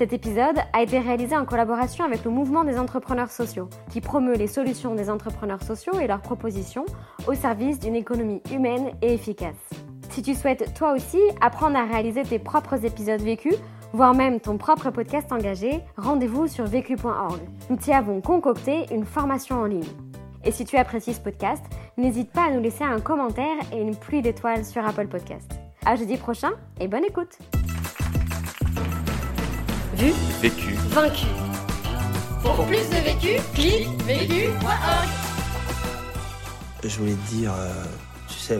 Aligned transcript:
Cet 0.00 0.14
épisode 0.14 0.56
a 0.72 0.80
été 0.80 0.98
réalisé 0.98 1.36
en 1.36 1.44
collaboration 1.44 2.06
avec 2.06 2.24
le 2.24 2.30
mouvement 2.30 2.64
des 2.64 2.78
entrepreneurs 2.78 3.30
sociaux, 3.30 3.68
qui 3.90 4.00
promeut 4.00 4.34
les 4.34 4.46
solutions 4.46 4.94
des 4.94 5.10
entrepreneurs 5.10 5.62
sociaux 5.62 5.92
et 6.00 6.06
leurs 6.06 6.22
propositions 6.22 6.86
au 7.26 7.34
service 7.34 7.78
d'une 7.78 7.94
économie 7.94 8.40
humaine 8.50 8.92
et 9.02 9.12
efficace. 9.12 9.58
Si 10.08 10.22
tu 10.22 10.34
souhaites 10.34 10.72
toi 10.72 10.94
aussi 10.94 11.20
apprendre 11.42 11.76
à 11.76 11.84
réaliser 11.84 12.22
tes 12.22 12.38
propres 12.38 12.86
épisodes 12.86 13.20
vécus, 13.20 13.56
voire 13.92 14.14
même 14.14 14.40
ton 14.40 14.56
propre 14.56 14.88
podcast 14.88 15.30
engagé, 15.32 15.82
rendez-vous 15.98 16.46
sur 16.46 16.64
vécu.org. 16.64 17.38
Nous 17.68 17.76
t'y 17.76 17.92
avons 17.92 18.22
concocté 18.22 18.86
une 18.90 19.04
formation 19.04 19.56
en 19.56 19.66
ligne. 19.66 19.84
Et 20.46 20.50
si 20.50 20.64
tu 20.64 20.78
apprécies 20.78 21.12
ce 21.12 21.20
podcast, 21.20 21.62
n'hésite 21.98 22.32
pas 22.32 22.44
à 22.44 22.50
nous 22.50 22.62
laisser 22.62 22.84
un 22.84 23.00
commentaire 23.00 23.58
et 23.70 23.82
une 23.82 23.94
pluie 23.94 24.22
d'étoiles 24.22 24.64
sur 24.64 24.82
Apple 24.82 25.08
Podcast. 25.08 25.60
À 25.84 25.94
jeudi 25.96 26.16
prochain 26.16 26.52
et 26.80 26.88
bonne 26.88 27.04
écoute! 27.04 27.36
Vu, 30.00 30.12
vécu, 30.40 30.72
vaincu. 30.88 31.26
Pour 32.42 32.64
plus 32.64 32.88
de 32.88 33.04
vécu, 33.04 33.38
clique 33.52 34.02
vécu.org. 34.06 35.08
Je 36.82 36.96
voulais 36.96 37.12
te 37.12 37.34
dire, 37.34 37.52
euh, 37.52 37.84
tu 38.26 38.38
sais, 38.38 38.58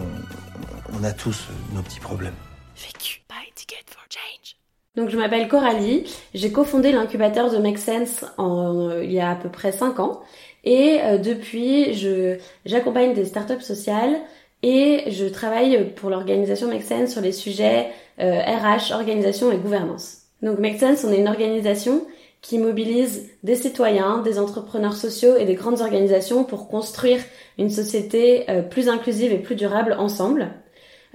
on, 0.92 1.02
a 1.02 1.12
tous 1.12 1.48
nos 1.74 1.80
petits 1.80 1.98
problèmes. 1.98 2.34
Vécu, 2.76 3.22
buy 3.26 3.50
ticket 3.54 3.82
for 3.86 4.02
change. 4.10 4.56
Donc 4.96 5.08
je 5.08 5.16
m'appelle 5.16 5.48
Coralie, 5.48 6.04
j'ai 6.34 6.52
cofondé 6.52 6.92
l'incubateur 6.92 7.50
de 7.50 7.56
Make 7.56 7.78
Sense 7.78 8.26
en, 8.36 8.90
il 9.02 9.10
y 9.10 9.18
a 9.20 9.30
à 9.30 9.34
peu 9.34 9.48
près 9.48 9.72
5 9.72 9.98
ans 9.98 10.20
et 10.64 10.98
euh, 11.00 11.16
depuis 11.16 11.94
je 11.94 12.36
j'accompagne 12.66 13.14
des 13.14 13.24
startups 13.24 13.62
sociales 13.62 14.14
et 14.62 15.04
je 15.10 15.24
travaille 15.24 15.94
pour 15.94 16.10
l'organisation 16.10 16.68
Make 16.68 16.82
Sense 16.82 17.12
sur 17.12 17.22
les 17.22 17.32
sujets 17.32 17.92
RH, 18.18 18.20
euh, 18.20 18.94
organisation 18.94 19.50
et 19.50 19.56
gouvernance. 19.56 20.19
Donc 20.42 20.58
Make 20.58 20.78
Sense, 20.78 21.04
on 21.04 21.12
est 21.12 21.18
une 21.18 21.28
organisation 21.28 22.02
qui 22.42 22.58
mobilise 22.58 23.28
des 23.42 23.54
citoyens, 23.54 24.18
des 24.22 24.38
entrepreneurs 24.38 24.94
sociaux 24.94 25.36
et 25.36 25.44
des 25.44 25.54
grandes 25.54 25.80
organisations 25.80 26.44
pour 26.44 26.68
construire 26.68 27.20
une 27.58 27.70
société 27.70 28.50
euh, 28.50 28.62
plus 28.62 28.88
inclusive 28.88 29.32
et 29.32 29.38
plus 29.38 29.56
durable 29.56 29.94
ensemble. 29.98 30.48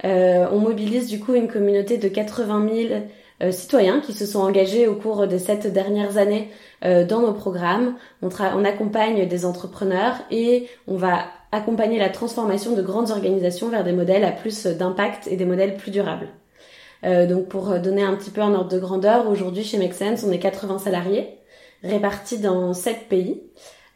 Euh, 0.04 0.46
on 0.52 0.58
mobilise 0.58 1.08
du 1.08 1.18
coup 1.18 1.34
une 1.34 1.48
communauté 1.48 1.98
de 1.98 2.06
80 2.06 2.68
000 2.88 3.02
euh, 3.42 3.50
citoyens 3.50 4.00
qui 4.00 4.12
se 4.12 4.24
sont 4.24 4.40
engagés 4.40 4.86
au 4.86 4.94
cours 4.94 5.26
des 5.26 5.38
sept 5.38 5.66
dernières 5.72 6.16
années 6.16 6.48
dans 6.82 7.22
nos 7.22 7.32
programmes. 7.32 7.96
On, 8.22 8.28
on 8.28 8.64
accompagne 8.64 9.26
des 9.26 9.44
entrepreneurs 9.46 10.14
et 10.30 10.68
on 10.86 10.96
va 10.96 11.24
accompagner 11.50 11.98
la 11.98 12.10
transformation 12.10 12.74
de 12.74 12.82
grandes 12.82 13.10
organisations 13.10 13.70
vers 13.70 13.82
des 13.82 13.92
modèles 13.92 14.24
à 14.24 14.30
plus 14.30 14.66
d'impact 14.66 15.26
et 15.26 15.36
des 15.36 15.46
modèles 15.46 15.76
plus 15.76 15.90
durables. 15.90 16.28
Euh, 17.04 17.26
donc 17.26 17.48
pour 17.48 17.78
donner 17.78 18.02
un 18.02 18.14
petit 18.16 18.30
peu 18.30 18.40
un 18.40 18.54
ordre 18.54 18.70
de 18.70 18.78
grandeur, 18.78 19.28
aujourd'hui 19.28 19.64
chez 19.64 19.78
Make 19.78 19.94
Sense, 19.94 20.24
on 20.24 20.32
est 20.32 20.38
80 20.38 20.78
salariés 20.78 21.38
répartis 21.82 22.38
dans 22.38 22.72
7 22.72 23.08
pays 23.08 23.42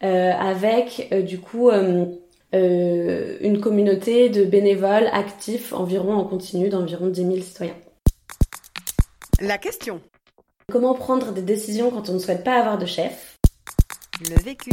euh, 0.03 0.33
avec 0.33 1.09
euh, 1.13 1.23
du 1.23 1.41
coup 1.41 1.71
une 1.71 3.61
communauté 3.61 4.29
de 4.29 4.45
bénévoles 4.45 5.09
actifs 5.13 5.73
environ 5.73 6.15
en 6.15 6.25
continu 6.25 6.69
d'environ 6.69 7.09
10 7.09 7.23
000 7.23 7.37
citoyens. 7.41 7.77
La 9.41 9.57
question. 9.59 10.01
Comment 10.71 10.95
prendre 10.95 11.33
des 11.33 11.43
décisions 11.43 11.91
quand 11.91 12.11
on 12.11 12.15
ne 12.15 12.19
souhaite 12.19 12.45
pas 12.45 12.59
avoir 12.59 12.79
de 12.79 12.87
chef? 12.87 13.39
Le 14.29 14.41
vécu. 14.43 14.71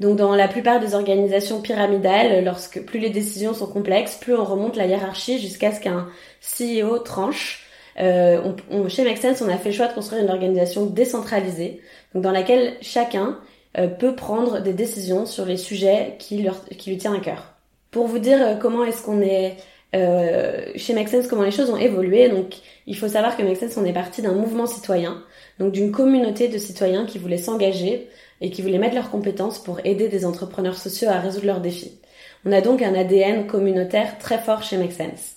Donc 0.00 0.16
dans 0.16 0.34
la 0.34 0.48
plupart 0.48 0.80
des 0.80 0.94
organisations 0.94 1.62
pyramidales, 1.62 2.44
lorsque 2.44 2.84
plus 2.84 2.98
les 2.98 3.10
décisions 3.10 3.54
sont 3.54 3.66
complexes, 3.66 4.16
plus 4.16 4.34
on 4.34 4.44
remonte 4.44 4.76
la 4.76 4.86
hiérarchie 4.86 5.38
jusqu'à 5.38 5.72
ce 5.72 5.80
qu'un 5.80 6.08
CEO 6.40 6.98
tranche. 6.98 7.66
Euh, 7.98 8.52
chez 8.88 9.04
Make 9.04 9.18
Sense, 9.18 9.40
on 9.40 9.48
a 9.48 9.56
fait 9.56 9.70
le 9.70 9.74
choix 9.74 9.88
de 9.88 9.94
construire 9.94 10.22
une 10.22 10.30
organisation 10.30 10.84
décentralisée, 10.84 11.80
dans 12.14 12.30
laquelle 12.30 12.76
chacun 12.82 13.38
euh, 13.78 13.88
peut 13.88 14.14
prendre 14.14 14.60
des 14.60 14.72
décisions 14.72 15.26
sur 15.26 15.44
les 15.44 15.58
sujets 15.58 16.16
qui, 16.18 16.46
lui 16.86 16.96
tient 16.96 17.14
à 17.14 17.20
cœur. 17.20 17.54
Pour 17.90 18.06
vous 18.06 18.18
dire 18.18 18.38
euh, 18.40 18.54
comment 18.54 18.84
est-ce 18.84 19.02
qu'on 19.02 19.20
est, 19.20 19.56
euh, 19.94 20.66
chez 20.76 20.94
Make 20.94 21.08
Sense, 21.08 21.26
comment 21.26 21.42
les 21.42 21.50
choses 21.50 21.68
ont 21.68 21.76
évolué, 21.76 22.28
donc 22.30 22.54
il 22.86 22.96
faut 22.96 23.08
savoir 23.08 23.36
que 23.36 23.42
Make 23.42 23.58
Sense, 23.58 23.76
on 23.76 23.84
est 23.84 23.92
parti 23.92 24.22
d'un 24.22 24.32
mouvement 24.32 24.66
citoyen, 24.66 25.22
donc 25.58 25.72
d'une 25.72 25.92
communauté 25.92 26.48
de 26.48 26.58
citoyens 26.58 27.06
qui 27.06 27.18
voulaient 27.18 27.38
s'engager 27.38 28.08
et 28.40 28.50
qui 28.50 28.62
voulaient 28.62 28.78
mettre 28.78 28.94
leurs 28.94 29.10
compétences 29.10 29.58
pour 29.58 29.80
aider 29.84 30.08
des 30.08 30.24
entrepreneurs 30.26 30.76
sociaux 30.76 31.08
à 31.08 31.20
résoudre 31.20 31.46
leurs 31.46 31.60
défis. 31.60 31.98
On 32.44 32.52
a 32.52 32.60
donc 32.60 32.82
un 32.82 32.94
ADN 32.94 33.46
communautaire 33.46 34.18
très 34.18 34.38
fort 34.38 34.62
chez 34.62 34.76
Make 34.76 34.92
Sense. 34.92 35.36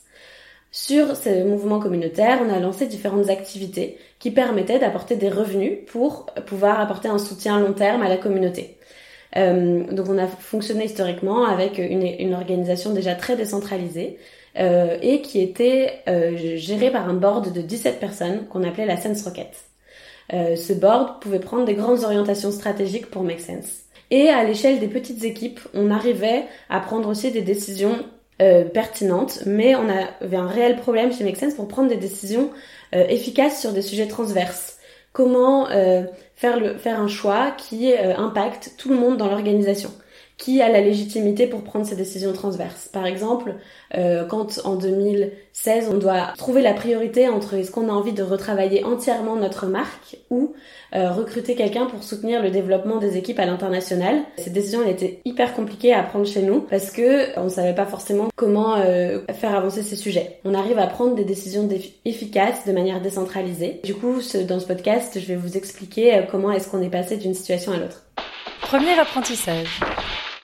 Sur 0.72 1.16
ce 1.16 1.44
mouvement 1.44 1.80
communautaire, 1.80 2.40
on 2.46 2.54
a 2.54 2.60
lancé 2.60 2.86
différentes 2.86 3.30
activités 3.30 3.98
qui 4.20 4.30
permettaient 4.30 4.78
d'apporter 4.78 5.16
des 5.16 5.30
revenus 5.30 5.80
pour 5.88 6.28
pouvoir 6.46 6.80
apporter 6.80 7.08
un 7.08 7.18
soutien 7.18 7.60
long 7.60 7.74
terme 7.74 8.04
à 8.04 8.10
la 8.10 8.18
communauté. 8.18 8.78
Euh, 9.38 9.84
donc 9.92 10.08
on 10.10 10.18
a 10.18 10.28
fonctionné 10.28 10.86
historiquement 10.86 11.46
avec 11.46 11.78
une, 11.78 12.04
une 12.04 12.34
organisation 12.34 12.94
déjà 12.94 13.16
très 13.16 13.36
décentralisée 13.36 14.18
euh, 14.58 14.98
et 15.02 15.22
qui 15.22 15.42
était 15.42 16.02
euh, 16.08 16.36
gérée 16.58 16.92
par 16.92 17.08
un 17.08 17.14
board 17.14 17.54
de 17.54 17.62
17 17.62 18.00
personnes 18.00 18.48
qu'on 18.48 18.64
appelait 18.64 18.86
la 18.86 18.98
Sense 18.98 19.24
Rocket. 19.24 19.69
Euh, 20.34 20.56
ce 20.56 20.74
board 20.74 21.20
pouvait 21.22 21.40
prendre 21.40 21.66
des 21.66 21.74
grandes 21.74 22.04
orientations 22.04 22.52
stratégiques 22.52 23.10
pour 23.10 23.24
Make 23.24 23.40
Sense. 23.40 23.84
Et 24.12 24.30
à 24.30 24.44
l'échelle 24.44 24.80
des 24.80 24.88
petites 24.88 25.24
équipes, 25.24 25.60
on 25.74 25.92
arrivait 25.92 26.46
à 26.70 26.80
prendre 26.80 27.10
aussi 27.10 27.32
des 27.32 27.42
décisions 27.42 28.06
euh, 28.42 28.64
pertinentes, 28.66 29.44
mais 29.46 29.76
on 29.76 29.88
avait 29.90 30.38
un 30.38 30.48
réel 30.48 30.78
problème 30.78 31.14
chez 31.14 31.24
Make 31.24 31.38
Sense 31.38 31.54
pour 31.56 31.68
prendre 31.68 31.90
des 31.90 31.98
décisions 31.98 32.52
euh, 32.96 33.06
efficaces 33.08 33.60
sur 33.60 33.72
des 33.72 33.82
sujets 33.82 34.08
transverses. 34.08 34.78
Comment 35.12 35.66
faire, 36.36 36.60
le, 36.60 36.78
faire 36.78 37.02
un 37.02 37.08
choix 37.08 37.50
qui 37.58 37.92
impacte 37.96 38.76
tout 38.78 38.90
le 38.90 38.96
monde 38.96 39.18
dans 39.18 39.28
l'organisation 39.28 39.90
qui 40.40 40.62
a 40.62 40.70
la 40.70 40.82
légitimité 40.82 41.46
pour 41.46 41.64
prendre 41.64 41.86
ces 41.86 41.96
décisions 41.96 42.34
transverses. 42.34 42.90
Par 42.92 43.06
exemple, 43.06 43.56
euh, 43.96 44.26
quand 44.26 44.60
en 44.64 44.76
2016 44.76 45.90
on 45.92 45.98
doit 45.98 46.34
trouver 46.38 46.62
la 46.62 46.74
priorité 46.74 47.28
entre 47.28 47.54
est-ce 47.56 47.70
qu'on 47.70 47.90
a 47.90 47.92
envie 47.92 48.14
de 48.14 48.24
retravailler 48.24 48.84
entièrement 48.86 49.36
notre 49.36 49.68
marque 49.68 50.18
ou 50.32 50.54
euh, 50.96 51.12
recruter 51.12 51.54
quelqu'un 51.54 51.86
pour 51.86 52.04
soutenir 52.04 52.42
le 52.42 52.50
développement 52.50 52.98
des 52.98 53.18
équipes 53.18 53.40
à 53.40 53.46
l'international. 53.46 54.22
Cette 54.38 54.54
décision 54.54 54.80
elle 54.84 54.92
était 54.92 55.20
hyper 55.26 55.54
compliquée 55.54 55.94
à 55.94 56.02
prendre 56.02 56.26
chez 56.26 56.42
nous 56.42 56.62
parce 56.62 56.90
que 56.90 57.38
on 57.38 57.50
savait 57.50 57.76
pas 57.76 57.86
forcément 57.86 58.30
comment 58.36 58.78
euh, 58.78 59.20
faire 59.34 59.54
avancer 59.54 59.84
ces 59.84 59.96
sujets. 59.96 60.40
On 60.46 60.54
arrive 60.56 60.80
à 60.80 60.88
prendre 60.88 61.16
des 61.16 61.26
décisions 61.26 61.68
efficaces 62.06 62.66
de 62.66 62.72
manière 62.72 63.02
décentralisée. 63.02 63.82
Du 63.84 63.94
coup, 63.94 64.16
dans 64.48 64.60
ce 64.60 64.66
podcast, 64.66 65.20
je 65.20 65.26
vais 65.26 65.36
vous 65.36 65.58
expliquer 65.58 66.16
euh, 66.16 66.22
comment 66.30 66.52
est-ce 66.52 66.70
qu'on 66.70 66.82
est 66.82 66.90
passé 66.90 67.18
d'une 67.18 67.34
situation 67.34 67.74
à 67.74 67.78
l'autre. 67.78 68.06
Premier 68.62 68.98
apprentissage. 69.00 69.80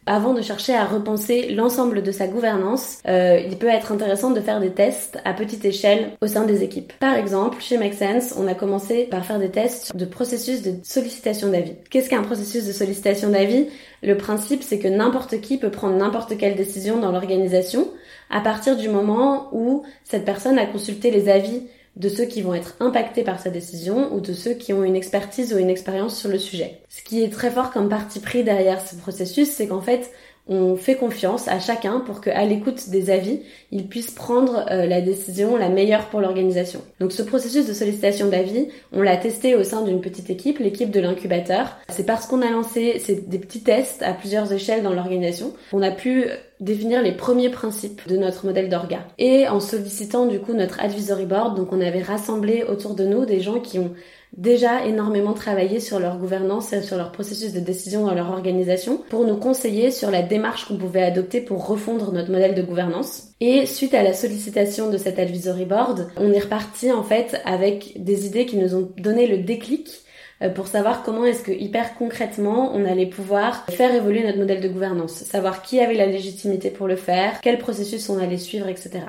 Avant 0.08 0.34
de 0.34 0.42
chercher 0.42 0.76
à 0.76 0.86
repenser 0.86 1.50
l'ensemble 1.50 2.04
de 2.04 2.12
sa 2.12 2.28
gouvernance, 2.28 3.00
euh, 3.08 3.40
il 3.44 3.58
peut 3.58 3.68
être 3.68 3.92
intéressant 3.92 4.30
de 4.30 4.40
faire 4.40 4.60
des 4.60 4.70
tests 4.70 5.18
à 5.26 5.34
petite 5.34 5.66
échelle 5.66 6.12
au 6.22 6.28
sein 6.28 6.46
des 6.46 6.64
équipes. 6.64 6.94
Par 7.00 7.16
exemple, 7.16 7.60
chez 7.60 7.80
Make 7.80 7.96
on 8.38 8.48
a 8.48 8.54
commencé 8.54 9.06
par 9.06 9.26
faire 9.26 9.40
des 9.40 9.50
tests 9.50 9.96
de 9.96 10.06
processus 10.06 10.62
de 10.62 10.76
sollicitation 10.84 11.50
d'avis. 11.50 11.74
Qu'est-ce 11.90 12.10
qu'un 12.10 12.22
processus 12.22 12.66
de 12.68 12.72
sollicitation 12.72 13.30
d'avis? 13.30 13.68
Le 14.04 14.16
principe, 14.16 14.62
c'est 14.62 14.78
que 14.78 14.88
n'importe 14.88 15.42
qui 15.42 15.58
peut 15.58 15.72
prendre 15.72 15.96
n'importe 15.96 16.38
quelle 16.38 16.56
décision 16.56 17.00
dans 17.00 17.12
l'organisation 17.12 17.88
à 18.30 18.42
partir 18.42 18.78
du 18.78 18.90
moment 18.90 19.50
où 19.54 19.84
cette 20.04 20.26
personne 20.26 20.60
a 20.60 20.68
consulté 20.68 21.10
les 21.10 21.30
avis 21.30 21.64
de 21.96 22.10
ceux 22.10 22.26
qui 22.26 22.42
vont 22.42 22.54
être 22.54 22.76
impactés 22.80 23.24
par 23.24 23.40
sa 23.40 23.50
décision 23.50 24.14
ou 24.14 24.20
de 24.20 24.34
ceux 24.34 24.54
qui 24.54 24.74
ont 24.74 24.84
une 24.84 24.96
expertise 24.96 25.54
ou 25.54 25.58
une 25.58 25.70
expérience 25.70 26.18
sur 26.18 26.30
le 26.30 26.40
sujet. 26.40 26.82
Ce 26.90 27.02
qui 27.02 27.24
est 27.24 27.30
très 27.30 27.50
fort 27.50 27.72
comme 27.72 27.90
parti 27.90 28.20
pris 28.20 28.44
derrière 28.44 28.86
ce 28.86 28.96
processus, 28.96 29.50
c'est 29.50 29.68
qu'en 29.68 29.82
fait, 29.82 30.12
on 30.48 30.76
fait 30.76 30.96
confiance 30.96 31.48
à 31.48 31.60
chacun 31.60 32.00
pour 32.00 32.22
qu'à 32.22 32.46
l'écoute 32.46 32.90
des 32.90 33.10
avis, 33.10 33.42
il 33.72 33.88
puisse 33.88 34.12
prendre 34.12 34.66
euh, 34.70 34.86
la 34.86 35.02
décision 35.02 35.58
la 35.58 35.70
meilleure 35.70 36.06
pour 36.10 36.22
l'organisation. 36.22 36.82
Donc 37.00 37.12
ce 37.12 37.24
processus 37.24 37.66
de 37.66 37.74
sollicitation 37.74 38.28
d'avis, 38.28 38.68
on 38.94 39.02
l'a 39.02 39.18
testé 39.18 39.56
au 39.56 39.64
sein 39.64 39.82
d'une 39.82 40.02
petite 40.02 40.30
équipe, 40.30 40.60
l'équipe 40.60 40.92
de 40.92 41.00
l'incubateur. 41.00 41.78
C'est 41.90 42.06
parce 42.06 42.28
qu'on 42.28 42.42
a 42.42 42.50
lancé 42.52 43.02
des 43.28 43.40
petits 43.40 43.64
tests 43.64 44.04
à 44.04 44.14
plusieurs 44.14 44.52
échelles 44.54 44.84
dans 44.84 44.94
l'organisation 44.94 45.54
qu'on 45.72 45.82
a 45.82 45.92
pu 45.92 46.26
définir 46.60 47.02
les 47.02 47.12
premiers 47.12 47.50
principes 47.50 48.08
de 48.08 48.16
notre 48.16 48.46
modèle 48.46 48.70
d'orga. 48.70 49.00
Et 49.18 49.48
en 49.48 49.60
sollicitant 49.60 50.26
du 50.26 50.40
coup 50.40 50.54
notre 50.54 50.80
advisory 50.80 51.26
board, 51.26 51.58
donc 51.58 51.74
on 51.74 51.82
avait 51.82 52.02
rassemblé 52.02 52.64
autour 52.64 52.94
de 52.94 53.06
nous 53.06 53.26
des 53.26 53.40
gens 53.40 53.60
qui 53.60 53.80
ont 53.80 53.92
déjà 54.38 54.86
énormément 54.86 55.34
travaillé 55.34 55.80
sur 55.80 56.00
leur 56.00 56.18
gouvernance 56.18 56.74
sur 56.82 56.98
leur 56.98 57.12
processus 57.12 57.54
de 57.54 57.60
décision 57.60 58.06
dans 58.06 58.14
leur 58.14 58.30
organisation 58.30 59.02
pour 59.10 59.26
nous 59.26 59.38
conseiller 59.38 59.92
sur 59.92 60.12
la 60.12 60.22
démarche 60.22 60.66
qu'on 60.66 60.78
pouvait 60.78 61.04
adopter 61.04 61.42
pour 61.42 61.68
refondre 61.68 62.12
notre 62.12 62.32
modèle 62.32 62.56
de 62.56 62.62
gouvernance. 62.62 63.30
Et 63.42 63.66
suite 63.66 63.94
à 63.94 64.04
la 64.04 64.14
sollicitation 64.14 64.90
de 64.90 64.98
cet 64.98 65.20
advisory 65.20 65.66
board, 65.66 66.10
on 66.18 66.32
est 66.32 66.40
reparti 66.40 66.92
en 66.92 67.04
fait 67.04 67.42
avec 67.46 67.94
des 68.04 68.26
idées 68.26 68.46
qui 68.46 68.58
nous 68.58 68.76
ont 68.76 68.90
donné 68.98 69.28
le 69.28 69.40
déclic 69.40 70.05
pour 70.54 70.68
savoir 70.68 71.04
comment 71.04 71.26
est-ce 71.26 71.44
que 71.44 71.52
hyper 71.52 71.96
concrètement 71.96 72.76
on 72.76 72.86
allait 72.86 73.06
pouvoir 73.06 73.66
faire 73.70 73.94
évoluer 73.96 74.24
notre 74.24 74.38
modèle 74.38 74.62
de 74.62 74.68
gouvernance, 74.68 75.14
savoir 75.14 75.62
qui 75.62 75.80
avait 75.80 75.94
la 75.94 76.06
légitimité 76.06 76.70
pour 76.70 76.88
le 76.88 76.98
faire, 76.98 77.40
quel 77.42 77.58
processus 77.58 78.10
on 78.10 78.20
allait 78.20 78.38
suivre, 78.38 78.68
etc. 78.68 79.00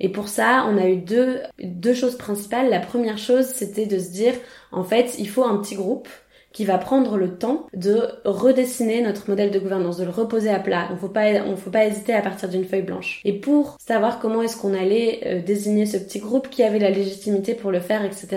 Et 0.00 0.08
pour 0.08 0.28
ça, 0.28 0.66
on 0.68 0.78
a 0.78 0.86
eu 0.86 0.96
deux, 0.96 1.40
deux 1.62 1.94
choses 1.94 2.16
principales. 2.16 2.70
La 2.70 2.80
première 2.80 3.18
chose, 3.18 3.46
c'était 3.46 3.86
de 3.86 3.98
se 3.98 4.10
dire, 4.10 4.34
en 4.72 4.84
fait, 4.84 5.16
il 5.18 5.28
faut 5.28 5.44
un 5.44 5.58
petit 5.58 5.74
groupe 5.74 6.08
qui 6.52 6.64
va 6.64 6.78
prendre 6.78 7.16
le 7.16 7.36
temps 7.36 7.66
de 7.74 8.02
redessiner 8.24 9.02
notre 9.02 9.28
modèle 9.28 9.50
de 9.50 9.58
gouvernance, 9.58 9.98
de 9.98 10.04
le 10.04 10.10
reposer 10.10 10.50
à 10.50 10.58
plat. 10.58 10.88
On 10.92 10.96
faut 10.96 11.08
pas, 11.08 11.26
on 11.46 11.56
faut 11.56 11.70
pas 11.70 11.86
hésiter 11.86 12.12
à 12.12 12.22
partir 12.22 12.48
d'une 12.48 12.64
feuille 12.64 12.82
blanche. 12.82 13.20
Et 13.24 13.32
pour 13.32 13.76
savoir 13.78 14.18
comment 14.18 14.42
est-ce 14.42 14.56
qu'on 14.56 14.74
allait 14.74 15.20
euh, 15.26 15.42
désigner 15.42 15.86
ce 15.86 15.96
petit 15.96 16.18
groupe, 16.18 16.50
qui 16.50 16.62
avait 16.62 16.78
la 16.78 16.90
légitimité 16.90 17.54
pour 17.54 17.70
le 17.70 17.80
faire, 17.80 18.04
etc., 18.04 18.28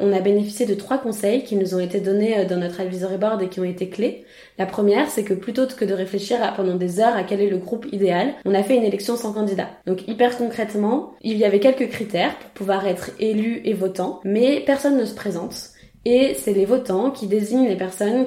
on 0.00 0.12
a 0.12 0.20
bénéficié 0.20 0.66
de 0.66 0.74
trois 0.74 0.98
conseils 0.98 1.44
qui 1.44 1.56
nous 1.56 1.74
ont 1.74 1.80
été 1.80 2.00
donnés 2.00 2.38
euh, 2.38 2.44
dans 2.44 2.58
notre 2.58 2.80
advisory 2.80 3.16
board 3.16 3.42
et 3.42 3.48
qui 3.48 3.60
ont 3.60 3.64
été 3.64 3.88
clés. 3.88 4.24
La 4.58 4.66
première, 4.66 5.08
c'est 5.08 5.24
que 5.24 5.34
plutôt 5.34 5.66
que 5.66 5.84
de 5.84 5.94
réfléchir 5.94 6.38
pendant 6.56 6.74
des 6.74 7.00
heures 7.00 7.16
à 7.16 7.22
quel 7.22 7.40
est 7.40 7.48
le 7.48 7.56
groupe 7.56 7.86
idéal, 7.90 8.34
on 8.44 8.54
a 8.54 8.62
fait 8.62 8.76
une 8.76 8.84
élection 8.84 9.16
sans 9.16 9.32
candidat. 9.32 9.68
Donc 9.86 10.06
hyper 10.08 10.36
concrètement, 10.36 11.14
il 11.22 11.38
y 11.38 11.44
avait 11.44 11.60
quelques 11.60 11.88
critères 11.88 12.36
pour 12.38 12.50
pouvoir 12.50 12.86
être 12.86 13.10
élu 13.18 13.62
et 13.64 13.72
votant, 13.72 14.20
mais 14.24 14.62
personne 14.66 14.98
ne 14.98 15.04
se 15.04 15.14
présente. 15.14 15.71
Et 16.04 16.34
c'est 16.34 16.52
les 16.52 16.64
votants 16.64 17.10
qui 17.10 17.26
désignent 17.26 17.68
les 17.68 17.76
personnes 17.76 18.26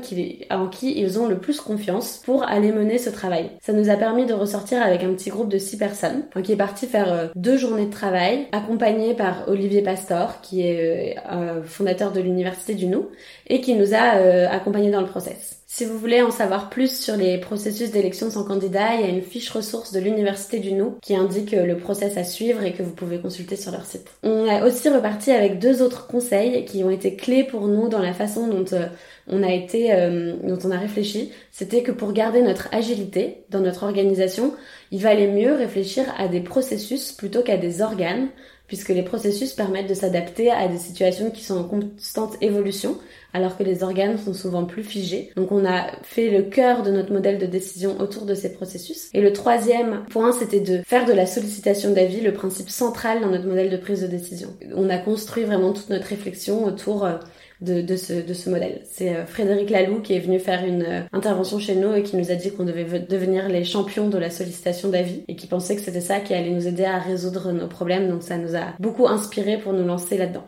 en 0.49 0.67
qui 0.67 0.99
ils 0.99 1.19
ont 1.19 1.27
le 1.27 1.37
plus 1.37 1.59
confiance 1.59 2.21
pour 2.25 2.43
aller 2.43 2.71
mener 2.71 2.97
ce 2.97 3.09
travail. 3.09 3.51
Ça 3.61 3.73
nous 3.73 3.89
a 3.89 3.95
permis 3.95 4.25
de 4.25 4.33
ressortir 4.33 4.81
avec 4.81 5.03
un 5.03 5.13
petit 5.13 5.29
groupe 5.29 5.49
de 5.49 5.57
six 5.57 5.77
personnes, 5.77 6.23
qui 6.43 6.53
est 6.53 6.57
parti 6.57 6.87
faire 6.87 7.11
euh, 7.11 7.27
deux 7.35 7.57
journées 7.57 7.85
de 7.85 7.91
travail, 7.91 8.47
accompagné 8.51 9.13
par 9.13 9.47
Olivier 9.49 9.81
Pastor, 9.81 10.41
qui 10.41 10.61
est 10.61 11.17
euh, 11.31 11.63
fondateur 11.63 12.11
de 12.11 12.21
l'Université 12.21 12.75
du 12.75 12.87
Nou, 12.87 13.09
et 13.47 13.61
qui 13.61 13.75
nous 13.75 13.93
a 13.93 14.15
euh, 14.15 14.47
accompagnés 14.49 14.91
dans 14.91 15.01
le 15.01 15.07
process. 15.07 15.64
Si 15.77 15.83
vous 15.83 15.99
voulez 15.99 16.21
en 16.21 16.31
savoir 16.31 16.69
plus 16.69 16.97
sur 17.01 17.17
les 17.17 17.37
processus 17.37 17.91
d'élection 17.91 18.29
sans 18.29 18.45
candidat, 18.45 18.95
il 18.95 19.01
y 19.01 19.03
a 19.03 19.09
une 19.09 19.21
fiche 19.21 19.49
ressource 19.49 19.91
de 19.91 19.99
l'Université 19.99 20.59
du 20.59 20.71
Nou 20.71 20.97
qui 21.01 21.17
indique 21.17 21.51
le 21.51 21.75
process 21.75 22.15
à 22.15 22.23
suivre 22.23 22.63
et 22.63 22.71
que 22.71 22.81
vous 22.81 22.93
pouvez 22.93 23.19
consulter 23.19 23.57
sur 23.57 23.73
leur 23.73 23.83
site. 23.83 24.07
On 24.23 24.47
a 24.47 24.65
aussi 24.65 24.87
reparti 24.87 25.31
avec 25.31 25.59
deux 25.59 25.81
autres 25.81 26.07
conseils 26.07 26.63
qui 26.63 26.81
ont 26.85 26.89
été 26.89 27.17
clés 27.17 27.43
pour 27.43 27.67
nous 27.67 27.89
dans 27.89 27.99
la 27.99 28.13
façon 28.13 28.47
dont 28.47 28.63
euh, 28.71 28.87
on 29.27 29.43
a 29.43 29.51
été, 29.51 29.91
euh, 29.91 30.37
dont 30.43 30.59
on 30.63 30.71
a 30.71 30.77
réfléchi. 30.77 31.33
C'était 31.51 31.83
que 31.83 31.91
pour 31.91 32.13
garder 32.13 32.41
notre 32.41 32.69
agilité 32.73 33.43
dans 33.49 33.59
notre 33.59 33.83
organisation, 33.83 34.53
il 34.91 35.01
valait 35.01 35.27
mieux 35.27 35.55
réfléchir 35.55 36.05
à 36.17 36.29
des 36.29 36.39
processus 36.39 37.11
plutôt 37.11 37.41
qu'à 37.41 37.57
des 37.57 37.81
organes 37.81 38.29
puisque 38.67 38.89
les 38.89 39.03
processus 39.03 39.53
permettent 39.53 39.89
de 39.89 39.93
s'adapter 39.93 40.51
à 40.51 40.67
des 40.67 40.77
situations 40.77 41.29
qui 41.31 41.43
sont 41.43 41.57
en 41.57 41.63
constante 41.63 42.35
évolution, 42.41 42.97
alors 43.33 43.57
que 43.57 43.63
les 43.63 43.83
organes 43.83 44.17
sont 44.17 44.33
souvent 44.33 44.65
plus 44.65 44.83
figés. 44.83 45.31
Donc 45.35 45.51
on 45.51 45.65
a 45.65 45.87
fait 46.03 46.29
le 46.29 46.43
cœur 46.43 46.83
de 46.83 46.91
notre 46.91 47.11
modèle 47.11 47.37
de 47.37 47.45
décision 47.45 47.99
autour 47.99 48.25
de 48.25 48.33
ces 48.33 48.53
processus. 48.53 49.09
Et 49.13 49.21
le 49.21 49.33
troisième 49.33 50.05
point, 50.09 50.31
c'était 50.31 50.61
de 50.61 50.81
faire 50.85 51.05
de 51.05 51.13
la 51.13 51.25
sollicitation 51.25 51.91
d'avis 51.91 52.21
le 52.21 52.33
principe 52.33 52.69
central 52.69 53.21
dans 53.21 53.29
notre 53.29 53.45
modèle 53.45 53.69
de 53.69 53.77
prise 53.77 54.01
de 54.01 54.07
décision. 54.07 54.55
On 54.73 54.89
a 54.89 54.97
construit 54.97 55.43
vraiment 55.43 55.73
toute 55.73 55.89
notre 55.89 56.07
réflexion 56.07 56.63
autour 56.63 57.05
euh, 57.05 57.17
de, 57.61 57.81
de, 57.81 57.95
ce, 57.95 58.13
de 58.13 58.33
ce 58.33 58.49
modèle. 58.49 58.81
C'est 58.91 59.15
euh, 59.15 59.25
Frédéric 59.25 59.69
Laloux 59.69 60.01
qui 60.01 60.13
est 60.13 60.19
venu 60.19 60.39
faire 60.39 60.63
une 60.65 60.83
euh, 60.83 61.01
intervention 61.13 61.59
chez 61.59 61.75
nous 61.75 61.93
et 61.93 62.03
qui 62.03 62.17
nous 62.17 62.31
a 62.31 62.35
dit 62.35 62.51
qu'on 62.51 62.65
devait 62.65 62.83
devenir 62.99 63.47
les 63.47 63.63
champions 63.63 64.09
de 64.09 64.17
la 64.17 64.29
sollicitation 64.29 64.89
d'avis 64.89 65.23
et 65.27 65.35
qui 65.35 65.47
pensait 65.47 65.75
que 65.75 65.81
c'était 65.81 66.01
ça 66.01 66.19
qui 66.19 66.33
allait 66.33 66.51
nous 66.51 66.67
aider 66.67 66.85
à 66.85 66.99
résoudre 66.99 67.51
nos 67.51 67.67
problèmes. 67.67 68.09
Donc 68.09 68.23
ça 68.23 68.37
nous 68.37 68.55
a 68.55 68.73
beaucoup 68.79 69.07
inspiré 69.07 69.57
pour 69.57 69.73
nous 69.73 69.85
lancer 69.85 70.17
là-dedans. 70.17 70.45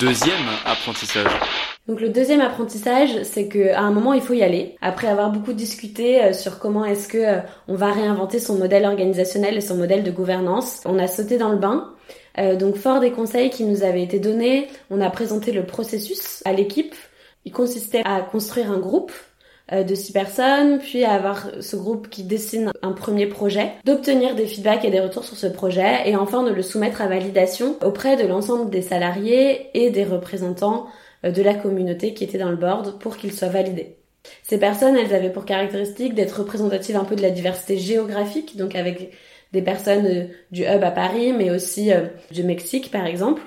Deuxième 0.00 0.36
apprentissage. 0.64 1.30
Donc 1.88 2.00
le 2.00 2.08
deuxième 2.08 2.40
apprentissage, 2.40 3.10
c'est 3.24 3.48
que 3.48 3.72
à 3.72 3.80
un 3.80 3.90
moment 3.90 4.12
il 4.12 4.20
faut 4.20 4.34
y 4.34 4.42
aller. 4.42 4.76
Après 4.80 5.08
avoir 5.08 5.30
beaucoup 5.30 5.52
discuté 5.52 6.22
euh, 6.22 6.32
sur 6.32 6.58
comment 6.58 6.84
est-ce 6.84 7.08
que 7.08 7.38
on 7.68 7.74
va 7.74 7.92
réinventer 7.92 8.38
son 8.38 8.56
modèle 8.56 8.84
organisationnel 8.84 9.56
et 9.56 9.60
son 9.60 9.76
modèle 9.76 10.02
de 10.02 10.10
gouvernance, 10.10 10.80
on 10.84 10.98
a 10.98 11.06
sauté 11.06 11.38
dans 11.38 11.50
le 11.50 11.58
bain 11.58 11.92
euh, 12.38 12.56
donc 12.56 12.76
fort 12.76 13.00
des 13.00 13.10
conseils 13.10 13.50
qui 13.50 13.64
nous 13.64 13.82
avaient 13.82 14.02
été 14.02 14.18
donnés, 14.18 14.68
on 14.90 15.00
a 15.00 15.10
présenté 15.10 15.52
le 15.52 15.64
processus 15.64 16.42
à 16.44 16.52
l'équipe. 16.52 16.94
Il 17.44 17.52
consistait 17.52 18.02
à 18.04 18.20
construire 18.20 18.70
un 18.70 18.78
groupe 18.78 19.12
euh, 19.72 19.84
de 19.84 19.94
six 19.94 20.12
personnes, 20.12 20.78
puis 20.78 21.04
à 21.04 21.12
avoir 21.12 21.46
ce 21.60 21.76
groupe 21.76 22.08
qui 22.08 22.24
dessine 22.24 22.72
un 22.82 22.92
premier 22.92 23.26
projet, 23.26 23.72
d'obtenir 23.84 24.34
des 24.34 24.46
feedbacks 24.46 24.84
et 24.84 24.90
des 24.90 25.00
retours 25.00 25.24
sur 25.24 25.36
ce 25.36 25.46
projet, 25.46 26.02
et 26.06 26.16
enfin 26.16 26.42
de 26.42 26.50
le 26.50 26.62
soumettre 26.62 27.02
à 27.02 27.06
validation 27.06 27.76
auprès 27.82 28.16
de 28.16 28.26
l'ensemble 28.26 28.70
des 28.70 28.82
salariés 28.82 29.68
et 29.74 29.90
des 29.90 30.04
représentants 30.04 30.86
euh, 31.24 31.30
de 31.30 31.42
la 31.42 31.54
communauté 31.54 32.14
qui 32.14 32.24
étaient 32.24 32.38
dans 32.38 32.50
le 32.50 32.56
board 32.56 32.98
pour 32.98 33.16
qu'il 33.16 33.32
soit 33.32 33.48
validé. 33.48 33.96
Ces 34.42 34.58
personnes, 34.58 34.96
elles 34.96 35.14
avaient 35.14 35.32
pour 35.32 35.44
caractéristique 35.44 36.14
d'être 36.14 36.40
représentatives 36.40 36.96
un 36.96 37.04
peu 37.04 37.16
de 37.16 37.22
la 37.22 37.30
diversité 37.30 37.78
géographique, 37.78 38.56
donc 38.56 38.74
avec 38.74 39.12
des 39.52 39.62
personnes 39.62 40.06
euh, 40.06 40.24
du 40.52 40.62
hub 40.62 40.82
à 40.82 40.90
Paris, 40.90 41.32
mais 41.32 41.50
aussi 41.50 41.92
euh, 41.92 42.06
du 42.30 42.44
Mexique 42.44 42.90
par 42.90 43.06
exemple, 43.06 43.42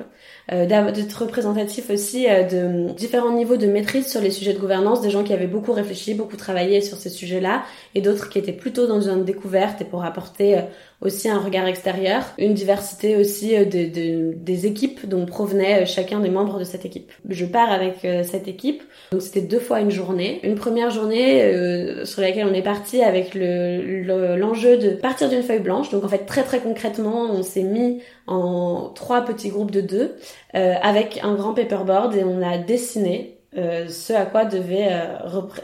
euh, 0.51 0.65
d'être 0.65 1.21
représentatif 1.21 1.89
aussi 1.89 2.25
de 2.25 2.91
différents 2.93 3.31
niveaux 3.31 3.55
de 3.55 3.67
maîtrise 3.67 4.07
sur 4.07 4.19
les 4.19 4.31
sujets 4.31 4.53
de 4.53 4.59
gouvernance, 4.59 5.01
des 5.01 5.09
gens 5.09 5.23
qui 5.23 5.33
avaient 5.33 5.47
beaucoup 5.47 5.71
réfléchi, 5.71 6.13
beaucoup 6.13 6.35
travaillé 6.35 6.81
sur 6.81 6.97
ces 6.97 7.09
sujets-là, 7.09 7.63
et 7.95 8.01
d'autres 8.01 8.29
qui 8.29 8.39
étaient 8.39 8.51
plutôt 8.51 8.87
dans 8.87 9.09
une 9.09 9.23
découverte 9.23 9.81
et 9.81 9.85
pour 9.85 10.03
apporter 10.03 10.59
aussi 11.03 11.29
un 11.29 11.39
regard 11.39 11.67
extérieur, 11.67 12.23
une 12.37 12.53
diversité 12.53 13.15
aussi 13.15 13.55
de, 13.57 14.33
des 14.35 14.65
équipes 14.65 15.07
dont 15.07 15.25
provenaient 15.25 15.85
chacun 15.85 16.19
des 16.19 16.29
membres 16.29 16.59
de 16.59 16.63
cette 16.63 16.85
équipe. 16.85 17.11
Je 17.29 17.45
pars 17.45 17.71
avec 17.71 18.07
cette 18.23 18.47
équipe, 18.47 18.83
donc 19.11 19.21
c'était 19.21 19.41
deux 19.41 19.59
fois 19.59 19.81
une 19.81 19.91
journée. 19.91 20.39
Une 20.43 20.55
première 20.55 20.89
journée 20.89 22.05
sur 22.05 22.21
laquelle 22.21 22.47
on 22.49 22.53
est 22.53 22.61
parti 22.63 23.01
avec 23.01 23.35
l'enjeu 23.35 24.77
de 24.77 24.91
partir 24.91 25.29
d'une 25.29 25.43
feuille 25.43 25.59
blanche, 25.59 25.89
donc 25.89 26.03
en 26.03 26.07
fait 26.07 26.25
très 26.25 26.43
très 26.43 26.59
concrètement, 26.59 27.27
on 27.31 27.43
s'est 27.43 27.63
mis 27.63 28.01
en 28.27 28.91
trois 28.95 29.21
petits 29.21 29.49
groupes 29.49 29.71
de 29.71 29.81
deux 29.81 30.15
euh, 30.55 30.75
avec 30.81 31.19
un 31.23 31.35
grand 31.35 31.53
paperboard 31.53 32.15
et 32.15 32.23
on 32.23 32.41
a 32.41 32.57
dessiné 32.57 33.39
euh, 33.57 33.87
ce 33.87 34.13
à 34.13 34.25
quoi 34.25 34.45
devait 34.45 34.89
euh, 34.91 35.17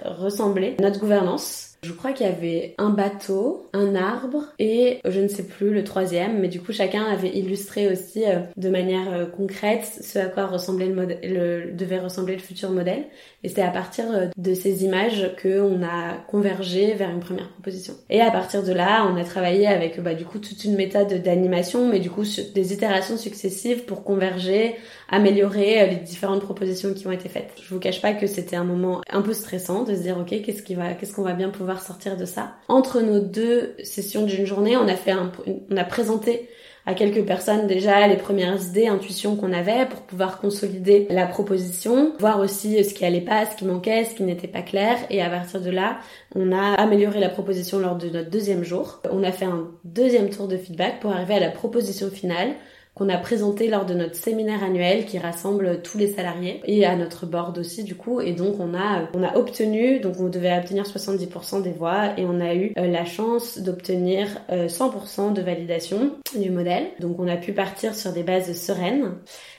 ressembler 0.03 0.75
notre 0.80 1.00
gouvernance 1.00 1.69
je 1.81 1.94
crois 1.94 2.12
qu'il 2.12 2.26
y 2.26 2.30
avait 2.30 2.76
un 2.78 2.90
bateau, 2.90 3.70
un 3.74 3.96
arbre 3.96 4.46
et 4.60 5.00
je 5.06 5.20
ne 5.20 5.28
sais 5.28 5.44
plus 5.44 5.74
le 5.74 5.84
troisième, 5.84 6.40
mais 6.40 6.50
du 6.50 6.60
coup 6.60 6.74
chacun 6.74 7.04
avait 7.04 7.30
illustré 7.30 7.90
aussi 7.92 8.26
euh, 8.26 8.40
de 8.57 8.69
manière 8.69 9.14
euh, 9.14 9.26
concrète 9.26 9.86
ce 10.02 10.19
à 10.19 10.26
quoi 10.26 10.48
ressemblait 10.48 10.88
le, 10.88 11.06
le 11.24 11.71
devait 11.71 12.00
ressembler 12.00 12.33
le 12.33 12.42
futur 12.42 12.71
modèle. 12.71 13.06
Et 13.44 13.50
c'est 13.50 13.62
à 13.62 13.69
partir 13.69 14.06
euh, 14.12 14.26
de 14.36 14.54
ces 14.54 14.83
images 14.83 15.33
que 15.38 15.62
on 15.62 15.81
a 15.81 16.16
convergé 16.28 16.94
vers 16.95 17.09
une 17.09 17.21
première 17.21 17.50
proposition. 17.50 17.94
Et 18.09 18.19
à 18.19 18.31
partir 18.31 18.64
de 18.64 18.74
là, 18.74 19.09
on 19.09 19.16
a 19.16 19.24
travaillé 19.24 19.66
avec 19.66 20.02
bah, 20.02 20.14
du 20.14 20.26
coup 20.26 20.40
toute 20.40 20.66
une 20.66 20.76
méthode 20.76 21.21
d'animation, 21.21 21.88
mais 21.88 22.00
du 22.00 22.09
coup 22.09 22.24
des 22.54 22.74
itérations 22.74 23.18
successives 23.18 23.86
pour 23.86 24.04
converger, 24.04 24.76
améliorer 25.09 25.87
les 25.89 25.95
différentes 25.97 26.42
propositions 26.42 26.94
qui 26.94 27.07
ont 27.07 27.11
été 27.11 27.30
faites. 27.30 27.51
Je 27.61 27.73
vous 27.73 27.80
cache 27.80 28.01
pas 28.01 28.13
que 28.13 28.28
c'était 28.28 28.56
un 28.56 28.63
moment 28.63 29.01
un 29.09 29.21
peu 29.21 29.33
stressant 29.33 29.83
de 29.83 29.95
se 29.95 30.01
dire 30.01 30.18
ok 30.18 30.42
qu'est-ce 30.42 30.63
qui 30.63 30.75
va, 30.75 30.94
qu'est-ce 30.94 31.13
qu'on 31.13 31.23
va 31.23 31.33
bien 31.33 31.49
pouvoir 31.49 31.81
sortir 31.81 32.18
de 32.18 32.25
ça? 32.25 32.56
Entre 32.68 33.01
nos 33.01 33.19
deux 33.19 33.75
sessions 33.83 34.25
d'une 34.25 34.45
journée, 34.45 34.78
on 34.78 34.87
a 34.87 34.95
fait 34.95 35.11
un, 35.11 35.31
on 35.69 35.78
a 35.78 35.83
présenté 35.83 36.49
à 36.85 36.94
quelques 36.94 37.23
personnes 37.23 37.68
déjà 37.68 38.07
les 38.07 38.16
premières 38.16 38.59
idées, 38.63 38.87
intuitions 38.87 39.35
qu'on 39.35 39.54
avait 39.54 39.85
pour 39.85 40.01
pouvoir 40.01 40.39
consolider 40.39 41.06
la 41.11 41.28
proposition, 41.28 42.13
voir 42.19 42.39
aussi 42.39 42.83
ce 42.83 42.94
qui 42.94 43.06
allait 43.06 43.21
pas, 43.21 43.45
ce 43.45 43.56
qui 43.56 43.66
manquait, 43.66 44.06
ce 44.06 44.16
qui 44.16 44.23
n'était 44.23 44.47
pas 44.47 44.61
clair 44.61 44.97
et 45.09 45.21
à 45.21 45.30
partir 45.30 45.61
de 45.61 45.69
là, 45.69 45.99
on 46.35 46.51
a 46.51 46.73
amélioré 46.73 47.19
la 47.19 47.30
proposition 47.30 47.80
lors 47.80 47.95
de 47.95 48.09
notre 48.09 48.30
deuxième 48.30 48.63
jour. 48.63 49.01
On 49.11 49.23
a 49.23 49.31
fait 49.31 49.45
un 49.45 49.68
deuxième 49.83 50.30
tour 50.30 50.47
de 50.47 50.57
feedback 50.57 50.99
pour 50.99 51.11
arriver 51.11 51.35
à 51.35 51.39
la 51.39 51.51
proposition 51.51 52.09
finale 52.09 52.56
qu'on 52.96 53.10
a 53.10 53.18
présenté 53.18 53.68
lors 53.68 53.86
de 53.86 53.94
notre 53.94 54.16
séminaire 54.16 54.64
annuel 54.64 55.06
qui 55.06 55.19
rassemble 55.19 55.81
tous 55.81 55.98
les 55.98 56.08
salariés 56.08 56.62
et 56.66 56.86
à 56.86 56.96
notre 56.96 57.26
board 57.26 57.58
aussi 57.58 57.84
du 57.84 57.96
coup. 57.96 58.19
Et 58.19 58.34
donc 58.34 58.60
on 58.60 58.74
a 58.74 59.08
on 59.14 59.24
a 59.24 59.38
obtenu 59.38 60.00
donc 60.00 60.19
on 60.19 60.28
devait 60.28 60.58
obtenir 60.58 60.84
70% 60.84 61.62
des 61.62 61.72
voix 61.72 62.18
et 62.18 62.26
on 62.26 62.40
a 62.42 62.54
eu 62.56 62.74
euh, 62.78 62.88
la 62.88 63.06
chance 63.06 63.60
d'obtenir 63.60 64.28
100% 64.50 65.30
euh, 65.30 65.31
de 65.31 65.42
validation 65.42 66.12
du 66.38 66.50
modèle. 66.50 66.88
Donc 67.00 67.19
on 67.19 67.28
a 67.28 67.38
pu 67.38 67.54
partir 67.54 67.96
sur 67.96 68.12
des 68.12 68.24
bases 68.24 68.54
sereines. 68.54 69.14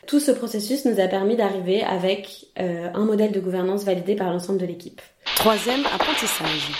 Tout 0.07 0.21
ce 0.21 0.33
processus 0.33 0.85
nous 0.85 1.01
a 1.01 1.07
permis 1.07 1.37
d'arriver 1.37 1.83
avec 1.83 2.47
euh, 2.59 2.89
un 2.93 3.05
modèle 3.05 3.33
de 3.33 3.41
gouvernance 3.41 3.85
validé 3.85 4.17
par 4.17 4.31
l'ensemble 4.31 4.59
de 4.59 4.67
l'équipe. 4.67 5.01
Troisième 5.37 5.85
apprentissage 5.95 6.73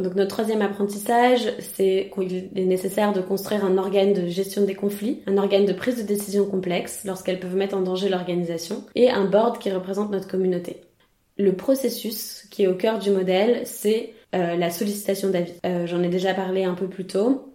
Donc 0.00 0.14
notre 0.14 0.30
troisième 0.30 0.62
apprentissage, 0.62 1.52
c'est 1.60 2.10
qu'il 2.14 2.50
est 2.54 2.64
nécessaire 2.64 3.12
de 3.12 3.20
construire 3.20 3.64
un 3.64 3.78
organe 3.78 4.12
de 4.12 4.26
gestion 4.26 4.64
des 4.64 4.74
conflits, 4.74 5.22
un 5.26 5.38
organe 5.38 5.66
de 5.66 5.72
prise 5.72 5.96
de 5.96 6.02
décision 6.02 6.46
complexe 6.46 7.02
lorsqu'elles 7.04 7.40
peuvent 7.40 7.56
mettre 7.56 7.76
en 7.76 7.80
danger 7.80 8.08
l'organisation, 8.08 8.84
et 8.94 9.10
un 9.10 9.24
board 9.24 9.58
qui 9.58 9.70
représente 9.70 10.10
notre 10.10 10.28
communauté. 10.28 10.80
Le 11.36 11.52
processus 11.52 12.46
qui 12.50 12.64
est 12.64 12.66
au 12.66 12.74
cœur 12.74 12.98
du 12.98 13.10
modèle, 13.10 13.62
c'est 13.66 14.14
euh, 14.34 14.56
la 14.56 14.70
sollicitation 14.70 15.30
d'avis. 15.30 15.54
Euh, 15.64 15.86
j'en 15.86 16.02
ai 16.02 16.08
déjà 16.08 16.34
parlé 16.34 16.64
un 16.64 16.74
peu 16.74 16.88
plus 16.88 17.06
tôt 17.06 17.54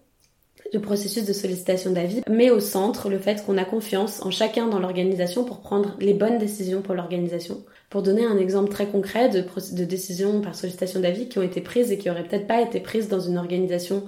le 0.73 0.79
processus 0.79 1.25
de 1.25 1.33
sollicitation 1.33 1.91
d'avis 1.91 2.21
met 2.29 2.49
au 2.49 2.59
centre 2.59 3.09
le 3.09 3.19
fait 3.19 3.43
qu'on 3.45 3.57
a 3.57 3.65
confiance 3.65 4.23
en 4.23 4.31
chacun 4.31 4.67
dans 4.67 4.79
l'organisation 4.79 5.43
pour 5.43 5.61
prendre 5.61 5.95
les 5.99 6.13
bonnes 6.13 6.37
décisions 6.37 6.81
pour 6.81 6.95
l'organisation. 6.95 7.63
Pour 7.89 8.03
donner 8.03 8.25
un 8.25 8.37
exemple 8.37 8.69
très 8.69 8.87
concret 8.87 9.29
de, 9.29 9.43
de 9.73 9.83
décisions 9.83 10.41
par 10.41 10.55
sollicitation 10.55 10.99
d'avis 10.99 11.27
qui 11.27 11.39
ont 11.39 11.43
été 11.43 11.61
prises 11.61 11.91
et 11.91 11.97
qui 11.97 12.09
auraient 12.09 12.23
peut-être 12.23 12.47
pas 12.47 12.61
été 12.61 12.79
prises 12.79 13.07
dans 13.07 13.19
une 13.19 13.37
organisation 13.37 14.03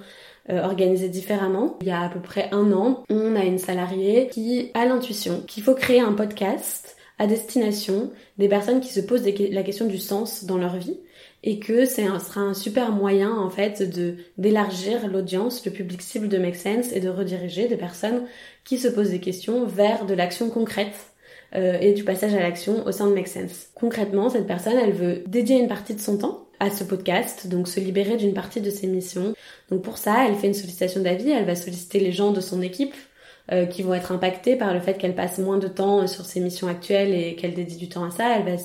euh, 0.50 0.62
organisée 0.64 1.10
différemment. 1.10 1.78
Il 1.82 1.88
y 1.88 1.92
a 1.92 2.02
à 2.02 2.10
peu 2.10 2.20
près 2.20 2.50
un 2.52 2.72
an, 2.72 3.04
on 3.10 3.36
a 3.36 3.44
une 3.44 3.60
salariée 3.60 4.28
qui 4.28 4.72
a 4.74 4.86
l'intuition 4.86 5.42
qu'il 5.48 5.64
faut 5.64 5.76
créer 5.76 6.00
un 6.00 6.14
podcast 6.14 6.96
à 7.20 7.28
destination 7.28 8.12
des 8.40 8.50
personnes 8.50 8.82
qui 8.82 8.92
se 8.92 9.00
posent 9.00 9.24
la 9.24 9.62
question 9.62 9.86
du 9.86 10.00
sens 10.00 10.46
dans 10.46 10.58
leur 10.58 10.78
vie 10.78 11.00
et 11.44 11.60
que 11.60 11.86
c'est 11.86 12.08
sera 12.20 12.42
un 12.42 12.56
super 12.56 12.92
moyen 12.92 13.32
en 13.32 13.52
fait 13.52 13.84
de 13.84 14.16
d'élargir 14.40 15.08
l'audience, 15.08 15.64
le 15.64 15.72
public 15.72 16.02
cible 16.02 16.28
de 16.28 16.40
Make 16.40 16.56
Sense 16.56 16.92
et 16.92 17.00
de 17.00 17.10
rediriger 17.10 17.68
des 17.68 17.78
personnes 17.78 18.24
qui 18.64 18.80
se 18.80 18.88
posent 18.88 19.12
des 19.12 19.20
questions 19.20 19.66
vers 19.66 20.08
de 20.08 20.16
l'action 20.16 20.50
concrète 20.50 21.11
euh, 21.56 21.78
et 21.80 21.94
du 21.94 22.04
passage 22.04 22.34
à 22.34 22.40
l'action 22.40 22.86
au 22.86 22.92
sein 22.92 23.08
de 23.08 23.14
Make 23.14 23.28
Sense. 23.28 23.68
Concrètement, 23.76 24.30
cette 24.30 24.48
personne, 24.48 24.78
elle 24.78 24.94
veut 24.94 25.24
dédier 25.28 25.60
une 25.60 25.68
partie 25.68 25.94
de 25.94 26.02
son 26.02 26.18
temps 26.18 26.48
à 26.60 26.70
ce 26.70 26.84
podcast, 26.84 27.48
donc 27.48 27.68
se 27.68 27.80
libérer 27.80 28.18
d'une 28.18 28.34
partie 28.34 28.62
de 28.62 28.70
ses 28.70 28.88
missions. 28.88 29.34
Donc 29.70 29.82
pour 29.82 29.98
ça, 29.98 30.28
elle 30.28 30.36
fait 30.36 30.48
une 30.48 30.54
sollicitation 30.54 31.02
d'avis, 31.02 31.32
elle 31.32 31.46
va 31.46 31.56
solliciter 31.56 32.00
les 32.00 32.12
gens 32.12 32.32
de 32.32 32.40
son 32.40 32.62
équipe 32.62 32.94
euh, 33.52 33.66
qui 33.66 33.82
vont 33.82 33.96
être 33.96 34.12
impactés 34.12 34.56
par 34.56 34.74
le 34.74 34.80
fait 34.80 34.94
qu'elle 34.94 35.16
passe 35.16 35.40
moins 35.40 35.58
de 35.58 35.68
temps 35.68 36.06
sur 36.08 36.24
ses 36.26 36.40
missions 36.40 36.68
actuelles 36.68 37.14
et 37.14 37.36
qu'elle 37.36 37.56
dédie 37.56 37.78
du 37.78 37.90
temps 37.90 38.06
à 38.06 38.12
ça. 38.12 38.38
Elle 38.38 38.46
va 38.46 38.62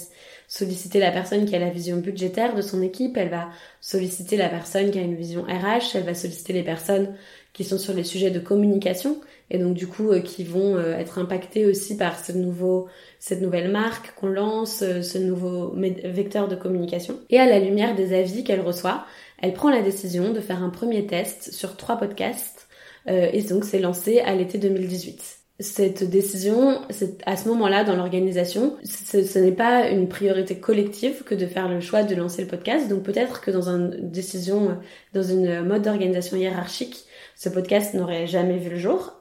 solliciter 0.47 1.00
la 1.00 1.11
personne 1.11 1.47
qui 1.47 1.57
a 1.57 1.59
la 1.59 1.71
vision 1.71 1.97
budgétaire 1.97 2.55
de 2.55 2.61
son 2.61 2.83
équipe, 2.83 3.16
elle 3.16 3.31
va 3.31 3.49
solliciter 3.81 4.37
la 4.37 4.49
personne 4.49 4.90
qui 4.90 4.99
a 4.99 5.02
une 5.02 5.16
vision 5.16 5.43
RH, 5.43 5.97
elle 5.97 6.05
va 6.05 6.14
solliciter 6.14 6.52
les 6.52 6.62
personnes 6.62 7.14
qui 7.52 7.64
sont 7.64 7.78
sur 7.78 7.95
les 7.95 8.05
sujets 8.05 8.31
de 8.31 8.38
communication 8.38 9.21
et 9.50 9.59
donc 9.59 9.75
du 9.75 9.87
coup 9.87 10.11
euh, 10.11 10.21
qui 10.21 10.45
vont 10.45 10.76
euh, 10.76 10.97
être 10.97 11.19
impactées 11.19 11.67
aussi 11.67 11.97
par 11.97 12.19
ce 12.19 12.33
nouveau 12.33 12.88
cette 13.19 13.41
nouvelle 13.41 13.71
marque 13.71 14.15
qu'on 14.15 14.29
lance, 14.29 14.83
euh, 14.83 15.03
ce 15.03 15.19
nouveau 15.19 15.75
vecteur 16.05 16.49
de 16.49 16.57
communication. 16.57 17.21
Et 17.31 17.38
à 17.38 17.47
la 17.47 17.59
lumière 17.59 17.95
des 17.95 18.12
avis 18.12 18.45
qu'elle 18.45 18.61
reçoit, 18.61 19.05
elle 19.41 19.53
prend 19.53 19.71
la 19.71 19.83
décision 19.83 20.33
de 20.33 20.41
faire 20.41 20.62
un 20.62 20.71
premier 20.71 21.07
test 21.07 21.53
sur 21.53 21.76
trois 21.76 21.97
podcasts 21.97 22.69
et 23.09 23.41
donc 23.43 23.65
c'est 23.65 23.79
lancé 23.79 24.19
à 24.19 24.35
l'été 24.35 24.59
2018 24.59 25.47
cette 25.59 26.05
décision, 26.05 26.83
à 27.25 27.37
ce 27.37 27.49
moment-là 27.49 27.83
dans 27.83 27.97
l'organisation, 27.97 28.76
ce, 28.85 29.38
n'est 29.38 29.53
pas 29.53 29.88
une 29.88 30.07
priorité 30.07 30.61
collective 30.61 31.23
que 31.25 31.35
de 31.35 31.47
faire 31.47 31.69
le 31.69 31.81
choix 31.81 32.03
de 32.03 32.15
lancer 32.15 32.43
le 32.43 32.49
podcast. 32.49 32.88
Donc 32.88 33.03
peut-être 33.03 33.41
que 33.41 33.50
dans 33.50 33.71
une 33.71 34.11
décision, 34.11 34.79
dans 35.15 35.23
une 35.23 35.62
mode 35.62 35.83
d'organisation 35.83 36.37
hiérarchique, 36.37 37.07
ce 37.37 37.49
podcast 37.49 37.95
n'aurait 37.95 38.26
jamais 38.26 38.59
vu 38.59 38.71
le 38.71 38.76
jour. 38.76 39.15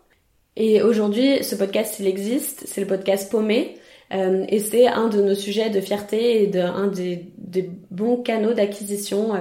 Et 0.57 0.81
aujourd'hui, 0.81 1.43
ce 1.43 1.55
podcast, 1.55 1.97
il 1.99 2.07
existe, 2.07 2.63
c'est 2.65 2.81
le 2.81 2.87
podcast 2.87 3.31
Paumé. 3.31 3.77
Euh, 4.13 4.45
et 4.49 4.59
c'est 4.59 4.87
un 4.87 5.07
de 5.07 5.19
nos 5.21 5.33
sujets 5.33 5.71
de 5.71 5.81
fierté 5.81 6.43
et 6.43 6.47
de, 6.47 6.59
un 6.59 6.87
des, 6.87 7.25
des 7.39 7.69
bons 7.89 8.17
canaux 8.21 8.53
d'acquisition 8.53 9.33
euh, 9.33 9.39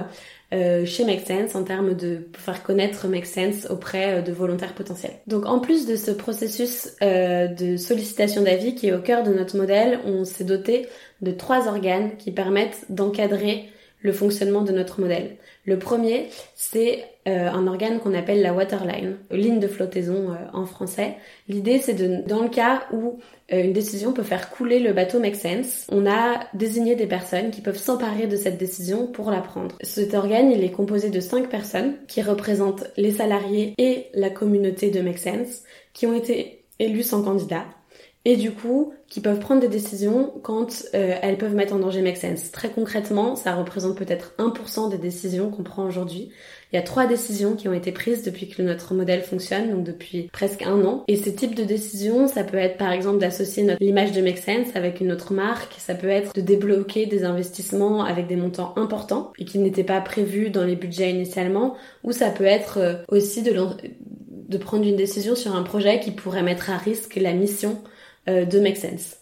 euh, 0.53 0.85
chez 0.85 1.05
Make 1.05 1.25
Sense 1.25 1.55
en 1.55 1.63
termes 1.63 1.95
de 1.95 2.27
faire 2.37 2.61
connaître 2.61 3.07
Make 3.07 3.25
Sense 3.25 3.67
auprès 3.69 4.15
euh, 4.15 4.21
de 4.21 4.31
volontaires 4.31 4.75
potentiels. 4.75 5.13
Donc 5.25 5.45
en 5.47 5.59
plus 5.59 5.87
de 5.87 5.95
ce 5.95 6.11
processus 6.11 6.91
euh, 7.01 7.47
de 7.47 7.77
sollicitation 7.77 8.43
d'avis 8.43 8.75
qui 8.75 8.87
est 8.87 8.93
au 8.93 9.01
cœur 9.01 9.23
de 9.23 9.33
notre 9.33 9.57
modèle, 9.57 9.99
on 10.05 10.23
s'est 10.23 10.43
doté 10.43 10.87
de 11.21 11.31
trois 11.31 11.67
organes 11.67 12.15
qui 12.17 12.31
permettent 12.31 12.85
d'encadrer 12.89 13.69
le 14.05 14.13
fonctionnement 14.13 14.61
de 14.61 14.71
notre 14.71 15.01
modèle. 15.01 15.37
Le 15.65 15.79
premier, 15.79 16.27
c'est 16.53 17.03
euh, 17.27 17.49
un 17.49 17.65
organe 17.65 17.99
qu'on 17.99 18.13
appelle 18.13 18.43
la 18.43 18.53
waterline, 18.53 19.17
ligne 19.31 19.59
de 19.59 19.67
flottaison 19.67 20.29
euh, 20.29 20.35
en 20.53 20.67
français. 20.67 21.15
L'idée, 21.49 21.79
c'est 21.79 21.95
de, 21.95 22.21
dans 22.27 22.43
le 22.43 22.49
cas 22.49 22.83
où 22.93 23.17
euh, 23.51 23.63
une 23.63 23.73
décision 23.73 24.13
peut 24.13 24.21
faire 24.21 24.51
couler 24.51 24.77
le 24.77 24.93
bateau 24.93 25.19
Make 25.19 25.35
Sense, 25.35 25.87
on 25.91 26.05
a 26.05 26.41
désigné 26.53 26.95
des 26.95 27.07
personnes 27.07 27.49
qui 27.49 27.61
peuvent 27.61 27.79
s'emparer 27.79 28.27
de 28.27 28.35
cette 28.35 28.59
décision 28.59 29.07
pour 29.07 29.31
la 29.31 29.41
prendre. 29.41 29.75
Cet 29.81 30.13
organe, 30.13 30.51
il 30.51 30.63
est 30.63 30.71
composé 30.71 31.09
de 31.09 31.19
cinq 31.19 31.49
personnes 31.49 31.95
qui 32.07 32.21
représentent 32.21 32.85
les 32.97 33.11
salariés 33.11 33.73
et 33.79 34.05
la 34.13 34.29
communauté 34.29 34.91
de 34.91 35.01
Make 35.01 35.17
Sense, 35.17 35.63
qui 35.93 36.05
ont 36.05 36.13
été 36.13 36.63
élus 36.77 37.03
sans 37.03 37.23
candidat 37.23 37.65
et 38.25 38.35
du 38.35 38.51
coup 38.51 38.93
qui 39.15 39.21
peuvent 39.21 39.39
prendre 39.39 39.61
des 39.61 39.69
décisions 39.69 40.33
quand 40.43 40.83
euh, 40.93 41.15
elles 41.21 41.37
peuvent 41.37 41.55
mettre 41.55 41.73
en 41.73 41.79
danger 41.79 42.01
Make 42.01 42.17
Sense. 42.17 42.51
Très 42.51 42.67
concrètement, 42.67 43.37
ça 43.37 43.55
représente 43.55 43.97
peut-être 43.97 44.33
1% 44.39 44.89
des 44.89 44.97
décisions 44.97 45.49
qu'on 45.49 45.63
prend 45.63 45.85
aujourd'hui. 45.85 46.31
Il 46.73 46.75
y 46.75 46.79
a 46.79 46.81
trois 46.81 47.05
décisions 47.05 47.55
qui 47.55 47.69
ont 47.69 47.73
été 47.73 47.93
prises 47.93 48.23
depuis 48.23 48.49
que 48.49 48.61
notre 48.61 48.93
modèle 48.93 49.21
fonctionne, 49.21 49.71
donc 49.71 49.85
depuis 49.85 50.23
presque 50.33 50.63
un 50.63 50.83
an. 50.83 51.05
Et 51.07 51.15
ces 51.15 51.33
types 51.33 51.55
de 51.55 51.63
décisions, 51.63 52.27
ça 52.27 52.43
peut 52.43 52.57
être 52.57 52.75
par 52.75 52.91
exemple 52.91 53.19
d'associer 53.19 53.77
l'image 53.79 54.11
de 54.11 54.19
Make 54.19 54.37
Sense 54.37 54.75
avec 54.75 54.99
une 54.99 55.13
autre 55.13 55.31
marque, 55.31 55.75
ça 55.77 55.95
peut 55.95 56.09
être 56.09 56.33
de 56.35 56.41
débloquer 56.41 57.05
des 57.05 57.23
investissements 57.23 58.03
avec 58.03 58.27
des 58.27 58.35
montants 58.35 58.73
importants 58.75 59.31
et 59.39 59.45
qui 59.45 59.59
n'étaient 59.59 59.85
pas 59.85 60.01
prévus 60.01 60.49
dans 60.49 60.65
les 60.65 60.75
budgets 60.75 61.11
initialement, 61.11 61.77
ou 62.03 62.11
ça 62.11 62.31
peut 62.31 62.43
être 62.43 62.79
euh, 62.79 62.95
aussi 63.07 63.43
de, 63.43 64.57
prendre 64.57 64.85
une 64.85 64.97
décision 64.97 65.35
sur 65.35 65.55
un 65.55 65.63
projet 65.63 66.01
qui 66.01 66.11
pourrait 66.11 66.43
mettre 66.43 66.69
à 66.69 66.75
risque 66.75 67.15
la 67.15 67.31
mission 67.31 67.81
de 68.27 68.59
Make 68.59 68.77
Sense. 68.77 69.17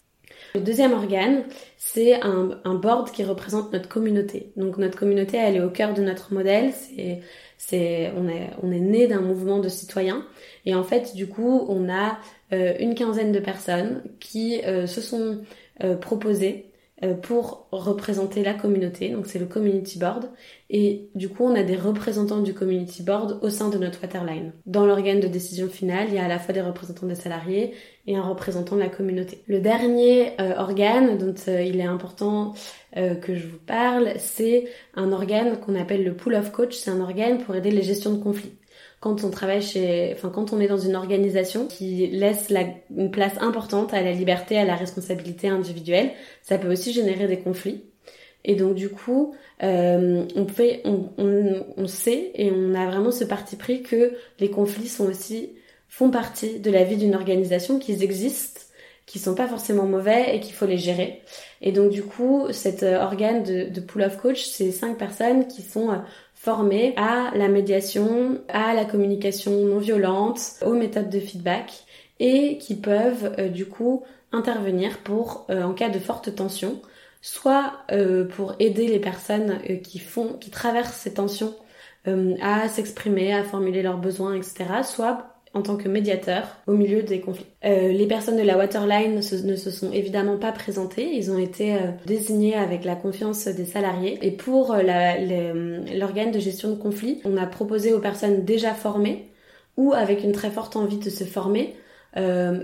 Le 0.54 0.60
deuxième 0.60 0.92
organe, 0.92 1.42
c'est 1.76 2.14
un, 2.22 2.60
un, 2.64 2.74
board 2.74 3.10
qui 3.10 3.24
représente 3.24 3.72
notre 3.72 3.88
communauté. 3.88 4.52
Donc 4.56 4.78
notre 4.78 4.96
communauté, 4.96 5.36
elle 5.36 5.56
est 5.56 5.60
au 5.60 5.70
cœur 5.70 5.94
de 5.94 6.02
notre 6.02 6.32
modèle. 6.32 6.72
C'est, 6.72 7.22
c'est, 7.58 8.12
on 8.16 8.28
est, 8.28 8.50
on 8.62 8.70
est 8.70 8.80
né 8.80 9.08
d'un 9.08 9.20
mouvement 9.20 9.58
de 9.58 9.68
citoyens. 9.68 10.24
Et 10.64 10.76
en 10.76 10.84
fait, 10.84 11.16
du 11.16 11.26
coup, 11.26 11.66
on 11.68 11.88
a 11.88 12.18
euh, 12.52 12.74
une 12.78 12.94
quinzaine 12.94 13.32
de 13.32 13.40
personnes 13.40 14.04
qui 14.20 14.62
euh, 14.64 14.86
se 14.86 15.00
sont 15.00 15.40
euh, 15.82 15.96
proposées 15.96 16.66
euh, 16.66 16.73
pour 17.22 17.68
représenter 17.70 18.42
la 18.42 18.54
communauté. 18.54 19.10
Donc 19.10 19.26
c'est 19.26 19.38
le 19.38 19.46
community 19.46 19.98
board. 19.98 20.30
Et 20.70 21.08
du 21.14 21.28
coup, 21.28 21.44
on 21.44 21.54
a 21.54 21.62
des 21.62 21.76
représentants 21.76 22.40
du 22.40 22.54
community 22.54 23.02
board 23.02 23.38
au 23.42 23.50
sein 23.50 23.68
de 23.68 23.78
notre 23.78 24.02
waterline. 24.02 24.52
Dans 24.66 24.86
l'organe 24.86 25.20
de 25.20 25.28
décision 25.28 25.68
finale, 25.68 26.06
il 26.08 26.14
y 26.14 26.18
a 26.18 26.24
à 26.24 26.28
la 26.28 26.38
fois 26.38 26.54
des 26.54 26.62
représentants 26.62 27.06
des 27.06 27.14
salariés 27.14 27.74
et 28.06 28.16
un 28.16 28.22
représentant 28.22 28.76
de 28.76 28.80
la 28.80 28.88
communauté. 28.88 29.42
Le 29.46 29.60
dernier 29.60 30.40
euh, 30.40 30.54
organe 30.56 31.18
dont 31.18 31.34
euh, 31.48 31.62
il 31.62 31.80
est 31.80 31.84
important 31.84 32.54
que 33.22 33.34
je 33.34 33.48
vous 33.48 33.58
parle, 33.58 34.12
c'est 34.18 34.66
un 34.94 35.10
organe 35.10 35.58
qu'on 35.58 35.74
appelle 35.74 36.04
le 36.04 36.14
pool 36.14 36.36
of 36.36 36.52
coach. 36.52 36.76
C'est 36.76 36.92
un 36.92 37.00
organe 37.00 37.38
pour 37.38 37.56
aider 37.56 37.72
les 37.72 37.82
gestions 37.82 38.12
de 38.12 38.22
conflits 38.22 38.52
quand 39.04 39.22
on 39.22 39.28
travaille 39.28 39.60
chez, 39.60 40.14
enfin 40.14 40.30
quand 40.30 40.54
on 40.54 40.60
est 40.60 40.66
dans 40.66 40.78
une 40.78 40.96
organisation 40.96 41.66
qui 41.66 42.06
laisse 42.06 42.48
la, 42.48 42.64
une 42.96 43.10
place 43.10 43.34
importante 43.38 43.92
à 43.92 44.00
la 44.00 44.12
liberté, 44.12 44.56
à 44.56 44.64
la 44.64 44.76
responsabilité 44.76 45.46
individuelle, 45.46 46.12
ça 46.40 46.56
peut 46.56 46.72
aussi 46.72 46.90
générer 46.94 47.28
des 47.28 47.38
conflits. 47.38 47.84
Et 48.46 48.54
donc 48.54 48.74
du 48.74 48.88
coup, 48.88 49.34
euh, 49.62 50.24
on 50.36 50.48
fait, 50.48 50.80
on, 50.86 51.10
on, 51.18 51.66
on, 51.76 51.86
sait 51.86 52.30
et 52.34 52.50
on 52.50 52.74
a 52.74 52.86
vraiment 52.86 53.10
ce 53.10 53.24
parti 53.24 53.56
pris 53.56 53.82
que 53.82 54.14
les 54.40 54.48
conflits 54.48 54.88
sont 54.88 55.04
aussi 55.04 55.50
font 55.90 56.10
partie 56.10 56.58
de 56.58 56.70
la 56.70 56.84
vie 56.84 56.96
d'une 56.96 57.14
organisation, 57.14 57.78
qu'ils 57.78 58.02
existent, 58.02 58.62
qui 59.04 59.18
sont 59.18 59.34
pas 59.34 59.46
forcément 59.46 59.84
mauvais 59.84 60.34
et 60.34 60.40
qu'il 60.40 60.54
faut 60.54 60.64
les 60.64 60.78
gérer. 60.78 61.20
Et 61.60 61.72
donc 61.72 61.90
du 61.90 62.04
coup, 62.04 62.46
cet 62.52 62.82
euh, 62.82 63.02
organe 63.02 63.42
de, 63.42 63.68
de 63.68 63.80
pool 63.82 64.00
of 64.00 64.16
coach, 64.16 64.46
c'est 64.46 64.72
cinq 64.72 64.96
personnes 64.96 65.46
qui 65.46 65.60
sont 65.60 65.90
euh, 65.90 65.96
formés 66.44 66.92
à 66.98 67.30
la 67.34 67.48
médiation, 67.48 68.38
à 68.48 68.74
la 68.74 68.84
communication 68.84 69.64
non 69.64 69.78
violente, 69.78 70.40
aux 70.62 70.74
méthodes 70.74 71.08
de 71.08 71.18
feedback 71.18 71.84
et 72.20 72.58
qui 72.58 72.74
peuvent 72.74 73.34
euh, 73.38 73.48
du 73.48 73.64
coup 73.64 74.02
intervenir 74.30 74.98
pour 74.98 75.46
euh, 75.48 75.62
en 75.62 75.72
cas 75.72 75.88
de 75.88 75.98
forte 75.98 76.34
tension, 76.34 76.82
soit 77.22 77.72
euh, 77.92 78.26
pour 78.28 78.56
aider 78.58 78.88
les 78.88 78.98
personnes 78.98 79.58
qui 79.82 79.98
font, 79.98 80.34
qui 80.34 80.50
traversent 80.50 80.96
ces 80.96 81.14
tensions 81.14 81.54
à 82.42 82.68
s'exprimer, 82.68 83.32
à 83.32 83.44
formuler 83.44 83.80
leurs 83.80 83.96
besoins, 83.96 84.34
etc., 84.34 84.66
soit 84.82 85.33
en 85.54 85.62
tant 85.62 85.76
que 85.76 85.88
médiateur 85.88 86.58
au 86.66 86.72
milieu 86.72 87.02
des 87.02 87.20
conflits. 87.20 87.46
Euh, 87.64 87.92
les 87.92 88.06
personnes 88.06 88.36
de 88.36 88.42
la 88.42 88.58
Waterline 88.58 89.14
ne 89.14 89.22
se, 89.56 89.70
sont 89.70 89.92
évidemment 89.92 90.36
pas 90.36 90.52
présentées, 90.52 91.14
ils 91.14 91.30
ont 91.30 91.38
été 91.38 91.74
euh, 91.74 91.90
désignés 92.06 92.56
avec 92.56 92.84
la 92.84 92.96
confiance 92.96 93.46
des 93.46 93.64
salariés. 93.64 94.18
Et 94.22 94.32
pour 94.32 94.72
euh, 94.72 94.82
l'organe 95.94 96.32
de 96.32 96.40
gestion 96.40 96.70
de 96.70 96.74
conflits, 96.74 97.20
on 97.24 97.36
a 97.36 97.46
proposé 97.46 97.92
aux 97.92 98.00
personnes 98.00 98.44
déjà 98.44 98.74
formées 98.74 99.30
ou 99.76 99.92
avec 99.92 100.24
une 100.24 100.32
très 100.32 100.50
forte 100.50 100.76
envie 100.76 100.98
de 100.98 101.10
se 101.10 101.24
former 101.24 101.74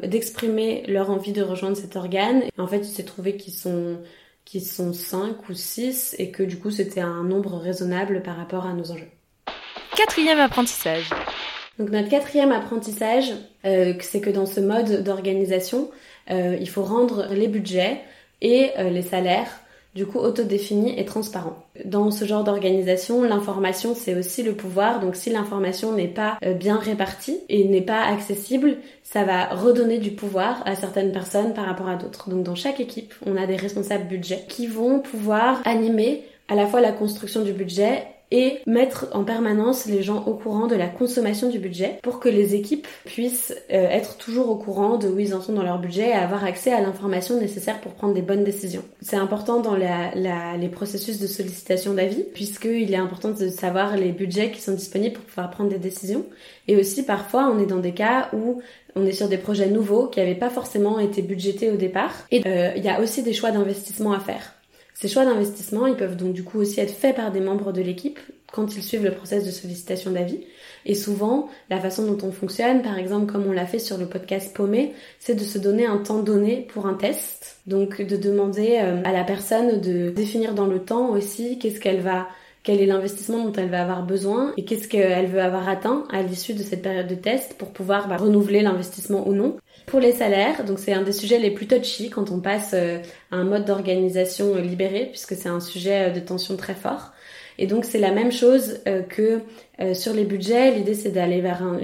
d'exprimer 0.05 0.85
leur 0.87 1.11
envie 1.11 1.33
de 1.33 1.43
rejoindre 1.43 1.77
cet 1.77 1.97
organe. 1.97 2.45
en 2.57 2.69
fait, 2.69 2.79
il 2.79 2.85
s'est 2.85 3.03
trouvé 3.03 3.37
qu'ils 3.37 3.53
sont 3.53 3.97
qui 4.45 4.61
sont 4.61 4.93
5 4.93 5.49
ou 5.49 5.55
6 5.55 6.15
et 6.19 6.31
que 6.31 6.45
du 6.45 6.57
coup 6.57 6.71
c'était 6.71 7.01
un 7.01 7.25
nombre 7.25 7.57
raisonnable 7.57 8.23
par 8.23 8.37
rapport 8.37 8.65
à 8.65 8.75
nos 8.75 8.93
enjeux. 8.93 9.11
Quatrième 9.97 10.39
apprentissage. 10.39 11.11
Donc 11.81 11.89
notre 11.93 12.11
quatrième 12.11 12.53
apprentissage, 12.53 13.33
euh, 13.65 13.95
c'est 14.01 14.21
que 14.21 14.29
dans 14.29 14.45
ce 14.45 14.61
mode 14.61 15.03
d'organisation, 15.03 15.91
euh, 16.31 16.59
il 16.61 16.69
faut 16.69 16.83
rendre 16.83 17.29
les 17.33 17.49
budgets 17.49 18.03
et 18.43 18.73
euh, 18.79 18.91
les 18.91 19.01
salaires 19.01 19.49
du 19.95 20.05
coup 20.05 20.19
autodéfini 20.19 21.01
et 21.01 21.07
transparent. 21.07 21.57
Dans 21.87 22.11
ce 22.11 22.27
genre 22.27 22.45
d'organisation, 22.45 23.25
l'information 23.25 23.95
c'est 23.97 24.15
aussi 24.15 24.43
le 24.43 24.53
pouvoir, 24.53 25.01
donc 25.01 25.17
si 25.17 25.31
l'information 25.31 25.93
n'est 25.93 26.07
pas 26.07 26.39
bien 26.61 26.77
répartie 26.77 27.39
et 27.49 27.65
n'est 27.65 27.81
pas 27.81 28.03
accessible, 28.03 28.77
ça 29.03 29.25
va 29.25 29.47
redonner 29.47 29.99
du 29.99 30.13
pouvoir 30.13 30.63
à 30.67 30.77
certaines 30.77 31.11
personnes 31.11 31.55
par 31.55 31.65
rapport 31.65 31.89
à 31.89 31.97
d'autres. 31.97 32.29
Donc 32.29 32.45
dans 32.45 32.55
chaque 32.55 32.79
équipe, 32.79 33.15
on 33.27 33.37
a 33.37 33.47
des 33.47 33.57
responsables 33.57 34.07
budget 34.07 34.45
qui 34.49 34.69
vont 34.69 35.01
pouvoir 35.01 35.61
animer 35.65 36.25
à 36.49 36.55
la 36.55 36.69
fois 36.69 36.81
la 36.81 36.93
construction 36.93 37.43
du 37.43 37.53
budget 37.53 38.05
et 38.31 38.59
mettre 38.67 39.09
en 39.13 39.25
permanence 39.25 39.87
les 39.87 40.03
gens 40.03 40.25
au 40.27 40.35
courant 40.35 40.67
de 40.67 40.77
la 40.77 40.89
consommation 40.89 41.49
du 41.49 41.59
budget 41.59 41.99
pour 42.03 42.21
que 42.21 42.29
les 42.29 42.55
équipes 42.55 42.87
puissent 43.05 43.55
euh, 43.73 43.89
être 43.89 44.17
toujours 44.17 44.51
au 44.51 44.57
courant 44.57 44.99
de 44.99 45.09
où 45.09 45.19
ils 45.19 45.35
en 45.35 45.41
sont 45.41 45.53
dans 45.53 45.63
leur 45.63 45.79
budget 45.79 46.11
et 46.11 46.13
avoir 46.13 46.45
accès 46.45 46.73
à 46.73 46.81
l'information 46.81 47.39
nécessaire 47.39 47.81
pour 47.81 47.93
prendre 47.93 48.15
des 48.15 48.23
bonnes 48.23 48.45
décisions. 48.45 48.83
C'est 49.01 49.17
important 49.17 49.61
dans 49.61 49.75
les 49.75 50.69
processus 50.69 51.19
de 51.19 51.27
sollicitation 51.27 51.95
d'avis 51.95 52.25
puisqu'il 52.35 52.93
est 52.93 52.97
important 52.97 53.31
de 53.31 53.49
savoir 53.49 53.97
les 53.97 54.13
budgets 54.13 54.51
qui 54.51 54.61
sont 54.61 54.73
disponibles 54.73 55.15
pour 55.15 55.25
pouvoir 55.25 55.51
prendre 55.51 55.71
des 55.71 55.79
décisions 55.79 56.25
et 56.69 56.77
aussi 56.77 57.05
parfois 57.05 57.53
on 57.53 57.59
est 57.59 57.67
dans 57.67 57.79
des 57.79 57.93
cas 57.93 58.29
où 58.33 58.61
on 58.97 59.07
est 59.07 59.13
sur 59.13 59.29
des 59.29 59.39
projets 59.39 59.69
nouveaux 59.69 60.07
qui 60.07 60.21
n'avaient 60.21 60.35
pas 60.35 60.51
forcément 60.51 60.99
été 60.99 61.23
budgétés 61.23 61.71
au 61.71 61.77
départ 61.77 62.13
et 62.31 62.43
euh, 62.47 62.73
il 62.77 62.85
y 62.85 62.89
a 62.89 63.01
aussi 63.01 63.23
des 63.23 63.33
choix 63.33 63.51
d'investissement 63.51 64.13
à 64.13 64.21
faire. 64.21 64.55
Ces 64.95 65.09
choix 65.09 65.25
d'investissement, 65.25 65.87
ils 65.87 65.97
peuvent 65.97 66.17
donc 66.17 66.33
du 66.33 66.45
coup 66.45 66.59
aussi 66.59 66.81
être 66.81 66.93
faits 66.93 67.17
par 67.17 67.33
des 67.33 67.41
membres 67.41 67.73
de 67.73 67.81
l'équipe 67.81 68.19
quand 68.53 68.77
ils 68.77 68.83
suivent 68.83 69.05
le 69.05 69.15
process 69.15 69.45
de 69.45 69.51
sollicitation 69.51 70.11
d'avis. 70.11 70.41
Et 70.87 70.95
souvent, 70.95 71.49
la 71.69 71.79
façon 71.79 72.11
dont 72.11 72.27
on 72.27 72.33
fonctionne, 72.33 72.83
par 72.83 72.99
exemple 72.99 73.31
comme 73.31 73.47
on 73.47 73.53
l'a 73.53 73.67
fait 73.67 73.79
sur 73.79 73.99
le 73.99 74.07
podcast 74.07 74.55
Paumé, 74.55 74.93
c'est 75.19 75.35
de 75.35 75.45
se 75.45 75.59
donner 75.59 75.87
un 75.87 75.99
temps 75.99 76.23
donné 76.23 76.67
pour 76.73 76.87
un 76.87 76.95
test. 76.95 77.61
Donc 77.67 78.03
de 78.03 78.17
demander 78.17 78.79
euh, 78.81 79.03
à 79.05 79.13
la 79.13 79.25
personne 79.25 79.81
de 79.81 80.11
définir 80.11 80.55
dans 80.55 80.67
le 80.67 80.81
temps 80.81 81.11
aussi 81.11 81.59
qu'est-ce 81.59 81.81
qu'elle 81.81 82.01
va 82.01 82.27
quel 82.63 82.81
est 82.81 82.87
l'investissement 82.87 83.45
dont 83.45 83.53
elle 83.55 83.71
va 83.71 83.83
avoir 83.83 84.05
besoin 84.05 84.53
et 84.57 84.65
qu'est-ce 84.65 84.87
qu'elle 84.87 85.27
veut 85.29 85.41
avoir 85.41 85.69
atteint 85.69 86.05
à 86.11 86.23
l'issue 86.23 86.53
de 86.53 86.63
cette 86.63 86.83
période 86.83 87.07
de 87.07 87.15
test 87.15 87.57
pour 87.57 87.71
pouvoir 87.71 88.07
bah, 88.07 88.19
renouveler 88.19 88.61
l'investissement 88.61 89.27
ou 89.27 89.33
non. 89.33 89.57
Pour 89.87 90.01
les 90.01 90.13
salaires, 90.13 90.65
donc 90.65 90.79
c'est 90.79 90.93
un 90.93 91.03
des 91.03 91.13
sujets 91.13 91.39
les 91.39 91.51
plus 91.51 91.67
touchy 91.67 92.11
quand 92.11 92.31
on 92.31 92.41
passe 92.41 92.73
euh, 92.75 92.99
à 93.31 93.37
un 93.37 93.45
mode 93.45 93.65
d'organisation 93.65 94.55
euh, 94.55 94.61
libéré 94.61 95.07
puisque 95.07 95.35
c'est 95.35 95.49
un 95.49 95.61
sujet 95.61 96.09
euh, 96.09 96.11
de 96.11 96.21
tension 96.21 96.57
très 96.57 96.75
fort. 96.75 97.13
Et 97.59 97.67
donc 97.67 97.85
c'est 97.85 97.99
la 97.99 98.13
même 98.13 98.33
chose 98.33 98.79
que 99.11 99.41
sur 99.93 100.15
les 100.15 100.25
budgets. 100.25 100.71
L'idée 100.71 100.95
c'est 100.95 101.11
d'aller 101.11 101.43
vers 101.43 101.63
un, 101.63 101.79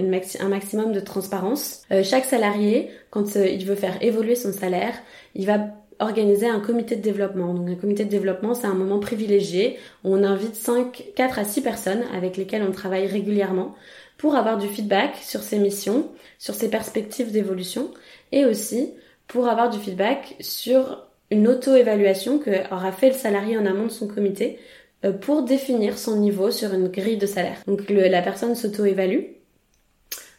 maximum 0.49 0.91
de 0.91 0.99
transparence. 0.99 1.83
chaque 2.01 2.25
salarié, 2.25 2.89
quand 3.11 3.35
il 3.35 3.63
veut 3.63 3.75
faire 3.75 4.01
évoluer 4.01 4.33
son 4.33 4.51
salaire, 4.51 4.95
il 5.35 5.45
va 5.45 5.67
organiser 5.99 6.47
un 6.47 6.59
comité 6.59 6.95
de 6.95 7.01
développement. 7.01 7.53
Donc 7.53 7.69
un 7.69 7.75
comité 7.75 8.05
de 8.05 8.09
développement, 8.09 8.55
c'est 8.55 8.65
un 8.65 8.73
moment 8.73 8.99
privilégié 8.99 9.77
où 10.03 10.15
on 10.15 10.23
invite 10.23 10.55
5, 10.55 11.11
4 11.15 11.39
à 11.39 11.43
6 11.43 11.61
personnes 11.61 12.03
avec 12.15 12.37
lesquelles 12.37 12.63
on 12.67 12.71
travaille 12.71 13.05
régulièrement 13.05 13.75
pour 14.17 14.35
avoir 14.35 14.57
du 14.57 14.67
feedback 14.67 15.15
sur 15.21 15.41
ses 15.41 15.59
missions, 15.59 16.09
sur 16.39 16.55
ses 16.55 16.69
perspectives 16.69 17.31
d'évolution 17.31 17.91
et 18.31 18.45
aussi 18.45 18.93
pour 19.27 19.47
avoir 19.47 19.69
du 19.69 19.79
feedback 19.79 20.35
sur 20.39 21.07
une 21.29 21.47
auto-évaluation 21.47 22.39
que 22.39 22.73
aura 22.73 22.91
fait 22.91 23.09
le 23.09 23.15
salarié 23.15 23.57
en 23.57 23.65
amont 23.65 23.85
de 23.85 23.91
son 23.91 24.07
comité 24.07 24.59
euh, 25.05 25.11
pour 25.11 25.43
définir 25.43 25.97
son 25.97 26.17
niveau 26.17 26.51
sur 26.51 26.73
une 26.73 26.87
grille 26.87 27.17
de 27.17 27.25
salaire. 27.25 27.61
Donc 27.67 27.89
la 27.89 28.21
personne 28.21 28.55
s'auto-évalue 28.55 29.23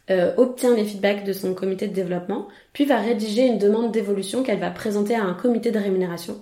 euh, 0.09 0.33
obtient 0.37 0.75
les 0.75 0.85
feedbacks 0.85 1.23
de 1.23 1.33
son 1.33 1.53
comité 1.53 1.87
de 1.87 1.93
développement, 1.93 2.47
puis 2.73 2.85
va 2.85 2.97
rédiger 2.97 3.45
une 3.45 3.59
demande 3.59 3.91
d'évolution 3.91 4.41
qu'elle 4.41 4.59
va 4.59 4.71
présenter 4.71 5.13
à 5.13 5.23
un 5.23 5.35
comité 5.35 5.71
de 5.71 5.77
rémunération 5.77 6.41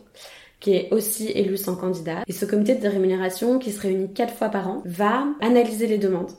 qui 0.60 0.74
est 0.74 0.92
aussi 0.92 1.30
élu 1.30 1.58
sans 1.58 1.76
candidat. 1.76 2.24
Et 2.28 2.34
ce 2.34 2.46
comité 2.46 2.76
de 2.76 2.88
rémunération, 2.88 3.60
qui 3.60 3.72
se 3.72 3.82
réunit 3.82 4.14
quatre 4.14 4.34
fois 4.34 4.50
par 4.50 4.68
an, 4.68 4.82
va 4.86 5.26
analyser 5.42 5.86
les 5.86 5.98
demandes. 5.98 6.32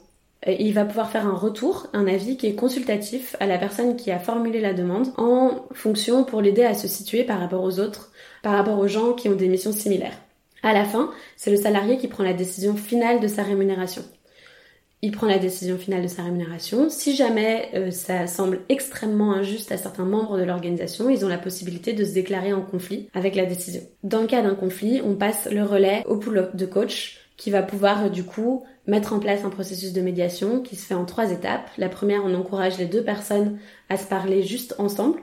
Et 0.45 0.63
il 0.63 0.73
va 0.73 0.85
pouvoir 0.85 1.11
faire 1.11 1.27
un 1.27 1.35
retour, 1.35 1.87
un 1.93 2.07
avis 2.07 2.37
qui 2.37 2.47
est 2.47 2.55
consultatif 2.55 3.35
à 3.39 3.45
la 3.45 3.57
personne 3.57 3.95
qui 3.95 4.09
a 4.11 4.19
formulé 4.19 4.61
la 4.61 4.73
demande 4.73 5.07
en 5.17 5.65
fonction 5.73 6.23
pour 6.23 6.41
l'aider 6.41 6.63
à 6.63 6.73
se 6.73 6.87
situer 6.87 7.23
par 7.23 7.39
rapport 7.39 7.63
aux 7.63 7.79
autres, 7.79 8.11
par 8.41 8.53
rapport 8.53 8.79
aux 8.79 8.87
gens 8.87 9.13
qui 9.13 9.27
ont 9.27 9.35
des 9.35 9.49
missions 9.49 9.73
similaires. 9.73 10.17
À 10.63 10.73
la 10.73 10.85
fin, 10.85 11.11
c'est 11.35 11.51
le 11.51 11.57
salarié 11.57 11.97
qui 11.97 12.07
prend 12.07 12.23
la 12.23 12.33
décision 12.33 12.75
finale 12.75 13.19
de 13.19 13.27
sa 13.27 13.43
rémunération 13.43 14.03
il 15.01 15.11
prend 15.11 15.27
la 15.27 15.39
décision 15.39 15.77
finale 15.77 16.03
de 16.03 16.07
sa 16.07 16.23
rémunération. 16.23 16.89
Si 16.89 17.15
jamais 17.15 17.69
euh, 17.73 17.91
ça 17.91 18.27
semble 18.27 18.61
extrêmement 18.67 19.33
injuste 19.33 19.71
à 19.71 19.77
certains 19.77 20.05
membres 20.05 20.37
de 20.37 20.43
l'organisation, 20.43 21.09
ils 21.09 21.23
ont 21.23 21.29
la 21.29 21.37
possibilité 21.37 21.93
de 21.93 22.03
se 22.03 22.13
déclarer 22.13 22.51
en 22.51 22.61
conflit 22.61 23.07
avec 23.13 23.35
la 23.35 23.45
décision. 23.45 23.81
Dans 24.03 24.21
le 24.21 24.27
cas 24.27 24.41
d'un 24.41 24.55
conflit, 24.55 25.01
on 25.03 25.15
passe 25.15 25.47
le 25.49 25.63
relais 25.63 26.03
au 26.07 26.17
pool 26.17 26.51
de 26.53 26.65
coach 26.65 27.28
qui 27.39 27.49
va 27.49 27.63
pouvoir 27.63 28.05
euh, 28.05 28.09
du 28.09 28.23
coup 28.23 28.63
mettre 28.85 29.13
en 29.13 29.19
place 29.19 29.43
un 29.43 29.49
processus 29.49 29.93
de 29.93 30.01
médiation 30.01 30.61
qui 30.61 30.75
se 30.75 30.85
fait 30.85 30.93
en 30.93 31.05
trois 31.05 31.31
étapes. 31.31 31.67
La 31.77 31.89
première, 31.89 32.23
on 32.23 32.35
encourage 32.35 32.77
les 32.77 32.85
deux 32.85 33.03
personnes 33.03 33.57
à 33.87 33.97
se 33.97 34.05
parler 34.05 34.43
juste 34.43 34.75
ensemble 34.77 35.21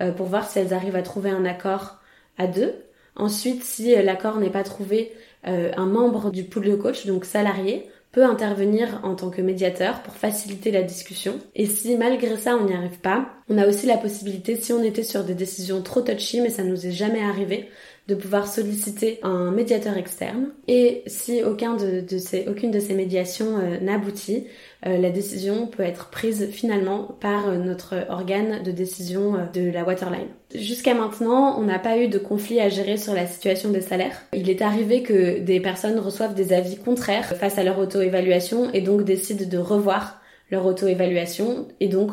euh, 0.00 0.12
pour 0.12 0.26
voir 0.26 0.48
si 0.48 0.60
elles 0.60 0.74
arrivent 0.74 0.96
à 0.96 1.02
trouver 1.02 1.30
un 1.30 1.44
accord 1.44 1.96
à 2.38 2.46
deux. 2.46 2.74
Ensuite, 3.16 3.64
si 3.64 3.96
l'accord 3.96 4.36
n'est 4.38 4.50
pas 4.50 4.62
trouvé, 4.62 5.12
un 5.44 5.86
membre 5.86 6.30
du 6.32 6.42
pool 6.42 6.64
de 6.64 6.74
coach, 6.74 7.06
donc 7.06 7.24
salarié, 7.24 7.88
peut 8.16 8.24
intervenir 8.24 9.00
en 9.02 9.14
tant 9.14 9.30
que 9.30 9.42
médiateur 9.42 10.02
pour 10.02 10.14
faciliter 10.14 10.70
la 10.70 10.82
discussion. 10.82 11.38
Et 11.54 11.66
si 11.66 11.96
malgré 11.96 12.36
ça 12.36 12.56
on 12.56 12.64
n'y 12.64 12.74
arrive 12.74 12.98
pas, 12.98 13.28
on 13.48 13.58
a 13.58 13.66
aussi 13.66 13.86
la 13.86 13.96
possibilité, 13.96 14.56
si 14.56 14.72
on 14.72 14.82
était 14.82 15.04
sur 15.04 15.22
des 15.22 15.34
décisions 15.34 15.80
trop 15.80 16.00
touchy, 16.00 16.40
mais 16.40 16.50
ça 16.50 16.64
nous 16.64 16.86
est 16.86 16.92
jamais 16.92 17.22
arrivé, 17.22 17.68
de 18.08 18.14
pouvoir 18.14 18.46
solliciter 18.46 19.18
un 19.22 19.50
médiateur 19.50 19.96
externe. 19.96 20.48
Et 20.68 21.02
si 21.06 21.42
aucune 21.42 21.76
de 21.76 22.80
ces 22.80 22.94
médiations 22.94 23.58
euh, 23.58 23.80
n'aboutit, 23.80 24.46
euh, 24.86 24.98
la 24.98 25.10
décision 25.10 25.66
peut 25.66 25.82
être 25.82 26.10
prise 26.10 26.50
finalement 26.50 27.16
par 27.20 27.48
euh, 27.48 27.56
notre 27.56 28.06
organe 28.08 28.62
de 28.62 28.70
décision 28.70 29.34
de 29.52 29.70
la 29.70 29.84
waterline. 29.84 30.28
Jusqu'à 30.54 30.94
maintenant, 30.94 31.58
on 31.58 31.64
n'a 31.64 31.80
pas 31.80 31.98
eu 31.98 32.08
de 32.08 32.18
conflit 32.18 32.60
à 32.60 32.68
gérer 32.68 32.96
sur 32.96 33.14
la 33.14 33.26
situation 33.26 33.70
des 33.70 33.80
salaires. 33.80 34.22
Il 34.32 34.50
est 34.50 34.62
arrivé 34.62 35.02
que 35.02 35.40
des 35.40 35.60
personnes 35.60 35.98
reçoivent 35.98 36.34
des 36.34 36.52
avis 36.52 36.76
contraires 36.76 37.36
face 37.36 37.58
à 37.58 37.64
leur 37.64 37.78
auto-évaluation 37.78 38.72
et 38.72 38.80
donc 38.82 39.04
décident 39.04 39.48
de 39.48 39.58
revoir 39.58 40.20
leur 40.50 40.64
auto-évaluation 40.64 41.66
et 41.80 41.88
donc 41.88 42.12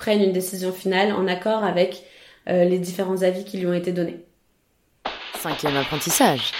prennent 0.00 0.22
une 0.22 0.32
décision 0.32 0.72
finale 0.72 1.12
en 1.12 1.26
accord 1.26 1.62
avec 1.62 2.04
les 2.46 2.78
différents 2.78 3.22
avis 3.22 3.44
qui 3.44 3.58
lui 3.58 3.66
ont 3.66 3.74
été 3.74 3.92
donnés. 3.92 4.24
Cinquième 5.38 5.76
apprentissage. 5.76 6.52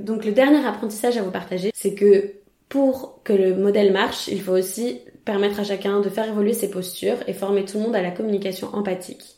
Donc 0.00 0.24
le 0.24 0.32
dernier 0.32 0.66
apprentissage 0.66 1.18
à 1.18 1.22
vous 1.22 1.30
partager, 1.30 1.70
c'est 1.74 1.94
que 1.94 2.32
pour 2.70 3.20
que 3.24 3.34
le 3.34 3.54
modèle 3.54 3.92
marche, 3.92 4.26
il 4.28 4.40
faut 4.40 4.52
aussi 4.52 5.02
permettre 5.26 5.60
à 5.60 5.64
chacun 5.64 6.00
de 6.00 6.08
faire 6.08 6.26
évoluer 6.26 6.54
ses 6.54 6.70
postures 6.70 7.18
et 7.26 7.34
former 7.34 7.66
tout 7.66 7.76
le 7.76 7.84
monde 7.84 7.94
à 7.94 8.00
la 8.00 8.10
communication 8.10 8.74
empathique. 8.74 9.36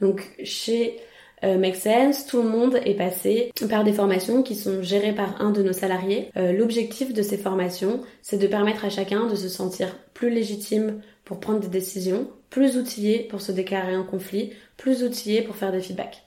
Donc 0.00 0.28
chez 0.42 0.98
euh, 1.46 2.12
tout 2.28 2.42
le 2.42 2.48
monde 2.48 2.80
est 2.84 2.94
passé 2.94 3.52
par 3.70 3.84
des 3.84 3.92
formations 3.92 4.42
qui 4.42 4.54
sont 4.54 4.82
gérées 4.82 5.14
par 5.14 5.40
un 5.40 5.50
de 5.50 5.62
nos 5.62 5.72
salariés. 5.72 6.30
Euh, 6.36 6.52
l'objectif 6.52 7.14
de 7.14 7.22
ces 7.22 7.38
formations, 7.38 8.00
c'est 8.22 8.38
de 8.38 8.46
permettre 8.46 8.84
à 8.84 8.90
chacun 8.90 9.26
de 9.26 9.34
se 9.34 9.48
sentir 9.48 9.96
plus 10.12 10.30
légitime 10.30 11.00
pour 11.24 11.40
prendre 11.40 11.60
des 11.60 11.68
décisions, 11.68 12.28
plus 12.50 12.76
outillé 12.76 13.20
pour 13.20 13.40
se 13.40 13.52
déclarer 13.52 13.96
en 13.96 14.04
conflit, 14.04 14.52
plus 14.76 15.02
outillé 15.04 15.42
pour 15.42 15.56
faire 15.56 15.72
des 15.72 15.80
feedbacks. 15.80 16.26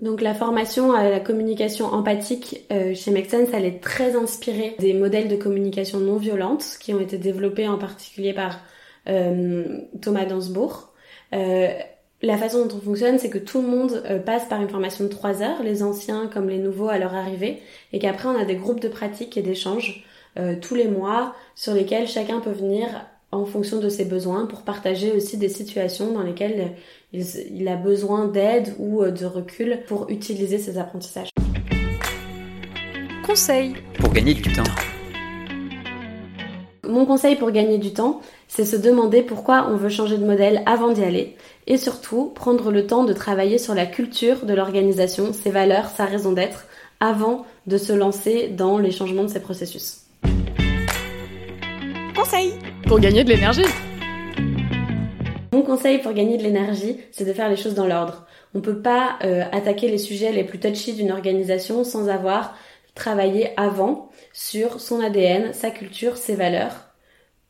Donc 0.00 0.20
la 0.20 0.34
formation 0.34 0.92
à 0.92 1.08
la 1.08 1.20
communication 1.20 1.86
empathique 1.86 2.66
euh, 2.72 2.94
chez 2.94 3.10
Make 3.10 3.32
elle 3.32 3.64
est 3.64 3.80
très 3.80 4.16
inspirée 4.16 4.74
des 4.78 4.92
modèles 4.92 5.28
de 5.28 5.36
communication 5.36 6.00
non 6.00 6.16
violente 6.16 6.64
qui 6.80 6.92
ont 6.92 7.00
été 7.00 7.16
développés 7.16 7.68
en 7.68 7.78
particulier 7.78 8.32
par 8.32 8.60
euh, 9.08 9.78
Thomas 10.02 10.24
Dansbourg. 10.24 10.92
Euh, 11.32 11.68
la 12.24 12.38
façon 12.38 12.66
dont 12.66 12.76
on 12.76 12.80
fonctionne, 12.80 13.18
c'est 13.18 13.30
que 13.30 13.38
tout 13.38 13.60
le 13.60 13.68
monde 13.68 14.02
passe 14.24 14.46
par 14.46 14.60
une 14.60 14.68
formation 14.68 15.04
de 15.04 15.08
trois 15.10 15.42
heures, 15.42 15.62
les 15.62 15.82
anciens 15.82 16.28
comme 16.32 16.48
les 16.48 16.58
nouveaux 16.58 16.88
à 16.88 16.98
leur 16.98 17.14
arrivée, 17.14 17.60
et 17.92 17.98
qu'après 17.98 18.28
on 18.28 18.36
a 18.36 18.44
des 18.44 18.56
groupes 18.56 18.80
de 18.80 18.88
pratique 18.88 19.36
et 19.36 19.42
d'échanges 19.42 20.04
tous 20.60 20.74
les 20.74 20.88
mois 20.88 21.34
sur 21.54 21.74
lesquels 21.74 22.08
chacun 22.08 22.40
peut 22.40 22.50
venir 22.50 22.88
en 23.34 23.44
fonction 23.46 23.80
de 23.80 23.88
ses 23.88 24.04
besoins 24.04 24.46
pour 24.46 24.62
partager 24.62 25.12
aussi 25.12 25.36
des 25.36 25.48
situations 25.48 26.12
dans 26.12 26.22
lesquelles 26.22 26.72
il, 27.12 27.68
a 27.68 27.76
besoin 27.76 28.26
d'aide 28.26 28.74
ou 28.78 29.02
euh, 29.02 29.10
de 29.10 29.26
recul 29.26 29.80
pour 29.86 30.08
utiliser 30.08 30.58
ses 30.58 30.78
apprentissages. 30.78 31.30
Conseil 33.26 33.74
pour 33.98 34.12
gagner 34.12 34.34
du 34.34 34.42
temps. 34.42 34.62
Mon 36.84 37.06
conseil 37.06 37.34
pour 37.36 37.50
gagner 37.50 37.78
du 37.78 37.92
temps, 37.92 38.20
c'est 38.46 38.64
se 38.64 38.76
demander 38.76 39.22
pourquoi 39.22 39.68
on 39.70 39.76
veut 39.76 39.88
changer 39.88 40.18
de 40.18 40.24
modèle 40.24 40.62
avant 40.66 40.92
d'y 40.92 41.02
aller 41.02 41.34
et 41.66 41.76
surtout 41.76 42.26
prendre 42.34 42.70
le 42.70 42.86
temps 42.86 43.04
de 43.04 43.12
travailler 43.12 43.58
sur 43.58 43.74
la 43.74 43.86
culture 43.86 44.46
de 44.46 44.54
l'organisation, 44.54 45.32
ses 45.32 45.50
valeurs, 45.50 45.88
sa 45.88 46.04
raison 46.04 46.32
d'être 46.32 46.66
avant 47.00 47.46
de 47.66 47.78
se 47.78 47.92
lancer 47.92 48.48
dans 48.48 48.78
les 48.78 48.90
changements 48.90 49.24
de 49.24 49.28
ces 49.28 49.40
processus. 49.40 50.02
Conseil 52.14 52.52
pour 52.86 53.00
gagner 53.00 53.24
de 53.24 53.30
l'énergie. 53.30 53.64
Mon 55.52 55.62
conseil 55.62 55.98
pour 55.98 56.12
gagner 56.12 56.36
de 56.36 56.42
l'énergie, 56.42 56.98
c'est 57.12 57.24
de 57.24 57.32
faire 57.32 57.48
les 57.48 57.56
choses 57.56 57.74
dans 57.74 57.86
l'ordre. 57.86 58.26
On 58.54 58.58
ne 58.58 58.62
peut 58.62 58.80
pas 58.80 59.18
euh, 59.24 59.42
attaquer 59.52 59.88
les 59.88 59.98
sujets 59.98 60.32
les 60.32 60.44
plus 60.44 60.60
touchy 60.60 60.94
d'une 60.94 61.10
organisation 61.10 61.84
sans 61.84 62.08
avoir 62.08 62.56
travaillé 62.94 63.50
avant 63.58 64.10
sur 64.32 64.80
son 64.80 65.00
ADN, 65.00 65.52
sa 65.52 65.70
culture, 65.70 66.16
ses 66.16 66.34
valeurs, 66.34 66.88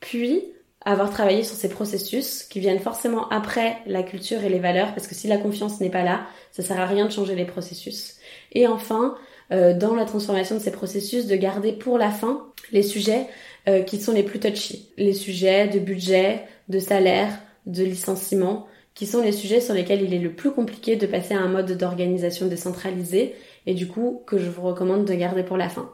puis 0.00 0.53
avoir 0.84 1.10
travaillé 1.10 1.42
sur 1.42 1.56
ces 1.56 1.68
processus 1.68 2.42
qui 2.44 2.60
viennent 2.60 2.80
forcément 2.80 3.28
après 3.30 3.78
la 3.86 4.02
culture 4.02 4.42
et 4.44 4.48
les 4.48 4.58
valeurs, 4.58 4.94
parce 4.94 5.06
que 5.06 5.14
si 5.14 5.28
la 5.28 5.38
confiance 5.38 5.80
n'est 5.80 5.90
pas 5.90 6.04
là, 6.04 6.26
ça 6.52 6.62
sert 6.62 6.78
à 6.78 6.86
rien 6.86 7.06
de 7.06 7.12
changer 7.12 7.34
les 7.34 7.46
processus. 7.46 8.16
Et 8.52 8.66
enfin, 8.66 9.14
euh, 9.52 9.76
dans 9.76 9.94
la 9.94 10.04
transformation 10.04 10.56
de 10.56 10.60
ces 10.60 10.72
processus, 10.72 11.26
de 11.26 11.36
garder 11.36 11.72
pour 11.72 11.98
la 11.98 12.10
fin 12.10 12.46
les 12.72 12.82
sujets 12.82 13.26
euh, 13.68 13.82
qui 13.82 13.98
sont 13.98 14.12
les 14.12 14.22
plus 14.22 14.40
touchy, 14.40 14.90
les 14.96 15.14
sujets 15.14 15.68
de 15.68 15.78
budget, 15.78 16.42
de 16.68 16.78
salaire, 16.78 17.30
de 17.66 17.82
licenciement, 17.82 18.66
qui 18.94 19.06
sont 19.06 19.22
les 19.22 19.32
sujets 19.32 19.60
sur 19.60 19.74
lesquels 19.74 20.02
il 20.02 20.14
est 20.14 20.18
le 20.18 20.32
plus 20.32 20.52
compliqué 20.52 20.96
de 20.96 21.06
passer 21.06 21.34
à 21.34 21.40
un 21.40 21.48
mode 21.48 21.76
d'organisation 21.76 22.46
décentralisé 22.46 23.34
et 23.66 23.74
du 23.74 23.88
coup 23.88 24.22
que 24.26 24.38
je 24.38 24.48
vous 24.48 24.62
recommande 24.62 25.04
de 25.04 25.14
garder 25.14 25.42
pour 25.42 25.56
la 25.56 25.68
fin. 25.68 25.90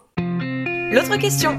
L'autre 0.92 1.16
question. 1.18 1.58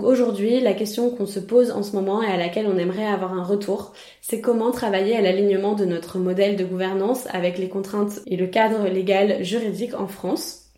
Aujourd'hui, 0.00 0.58
la 0.60 0.72
question 0.72 1.10
qu'on 1.10 1.26
se 1.26 1.38
pose 1.38 1.70
en 1.70 1.82
ce 1.82 1.92
moment 1.92 2.22
et 2.22 2.26
à 2.26 2.38
laquelle 2.38 2.66
on 2.66 2.78
aimerait 2.78 3.06
avoir 3.06 3.34
un 3.34 3.44
retour, 3.44 3.92
c'est 4.22 4.40
comment 4.40 4.70
travailler 4.70 5.14
à 5.16 5.20
l'alignement 5.20 5.74
de 5.74 5.84
notre 5.84 6.18
modèle 6.18 6.56
de 6.56 6.64
gouvernance 6.64 7.26
avec 7.30 7.58
les 7.58 7.68
contraintes 7.68 8.20
et 8.26 8.36
le 8.36 8.46
cadre 8.46 8.88
légal 8.88 9.44
juridique 9.44 9.94
en 9.94 10.08
France 10.08 10.70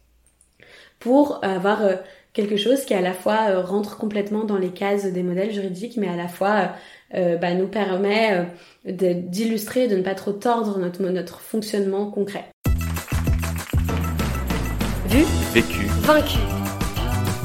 pour 0.98 1.38
avoir 1.44 1.83
euh, 1.83 1.94
quelque 2.33 2.57
chose 2.57 2.85
qui 2.85 2.94
à 2.94 3.00
la 3.00 3.12
fois 3.12 3.50
euh, 3.50 3.61
rentre 3.61 3.98
complètement 3.98 4.42
dans 4.42 4.59
les 4.59 4.70
cases 4.70 5.05
des 5.05 5.22
modèles 5.22 5.53
juridiques, 5.53 5.96
mais 5.96 6.09
à 6.09 6.16
la 6.16 6.27
fois 6.27 6.72
euh, 7.14 7.37
bah, 7.37 7.55
nous 7.55 7.68
permet 7.68 8.48
d'illustrer, 8.85 9.87
de 9.87 9.96
ne 9.96 10.03
pas 10.03 10.16
trop 10.16 10.33
tordre 10.33 10.79
notre, 10.79 11.00
notre 11.03 11.40
fonctionnement 11.40 12.11
concret. 12.11 12.46
Vu, 15.07 15.24
vécu, 15.53 15.87
vaincu. 16.03 16.38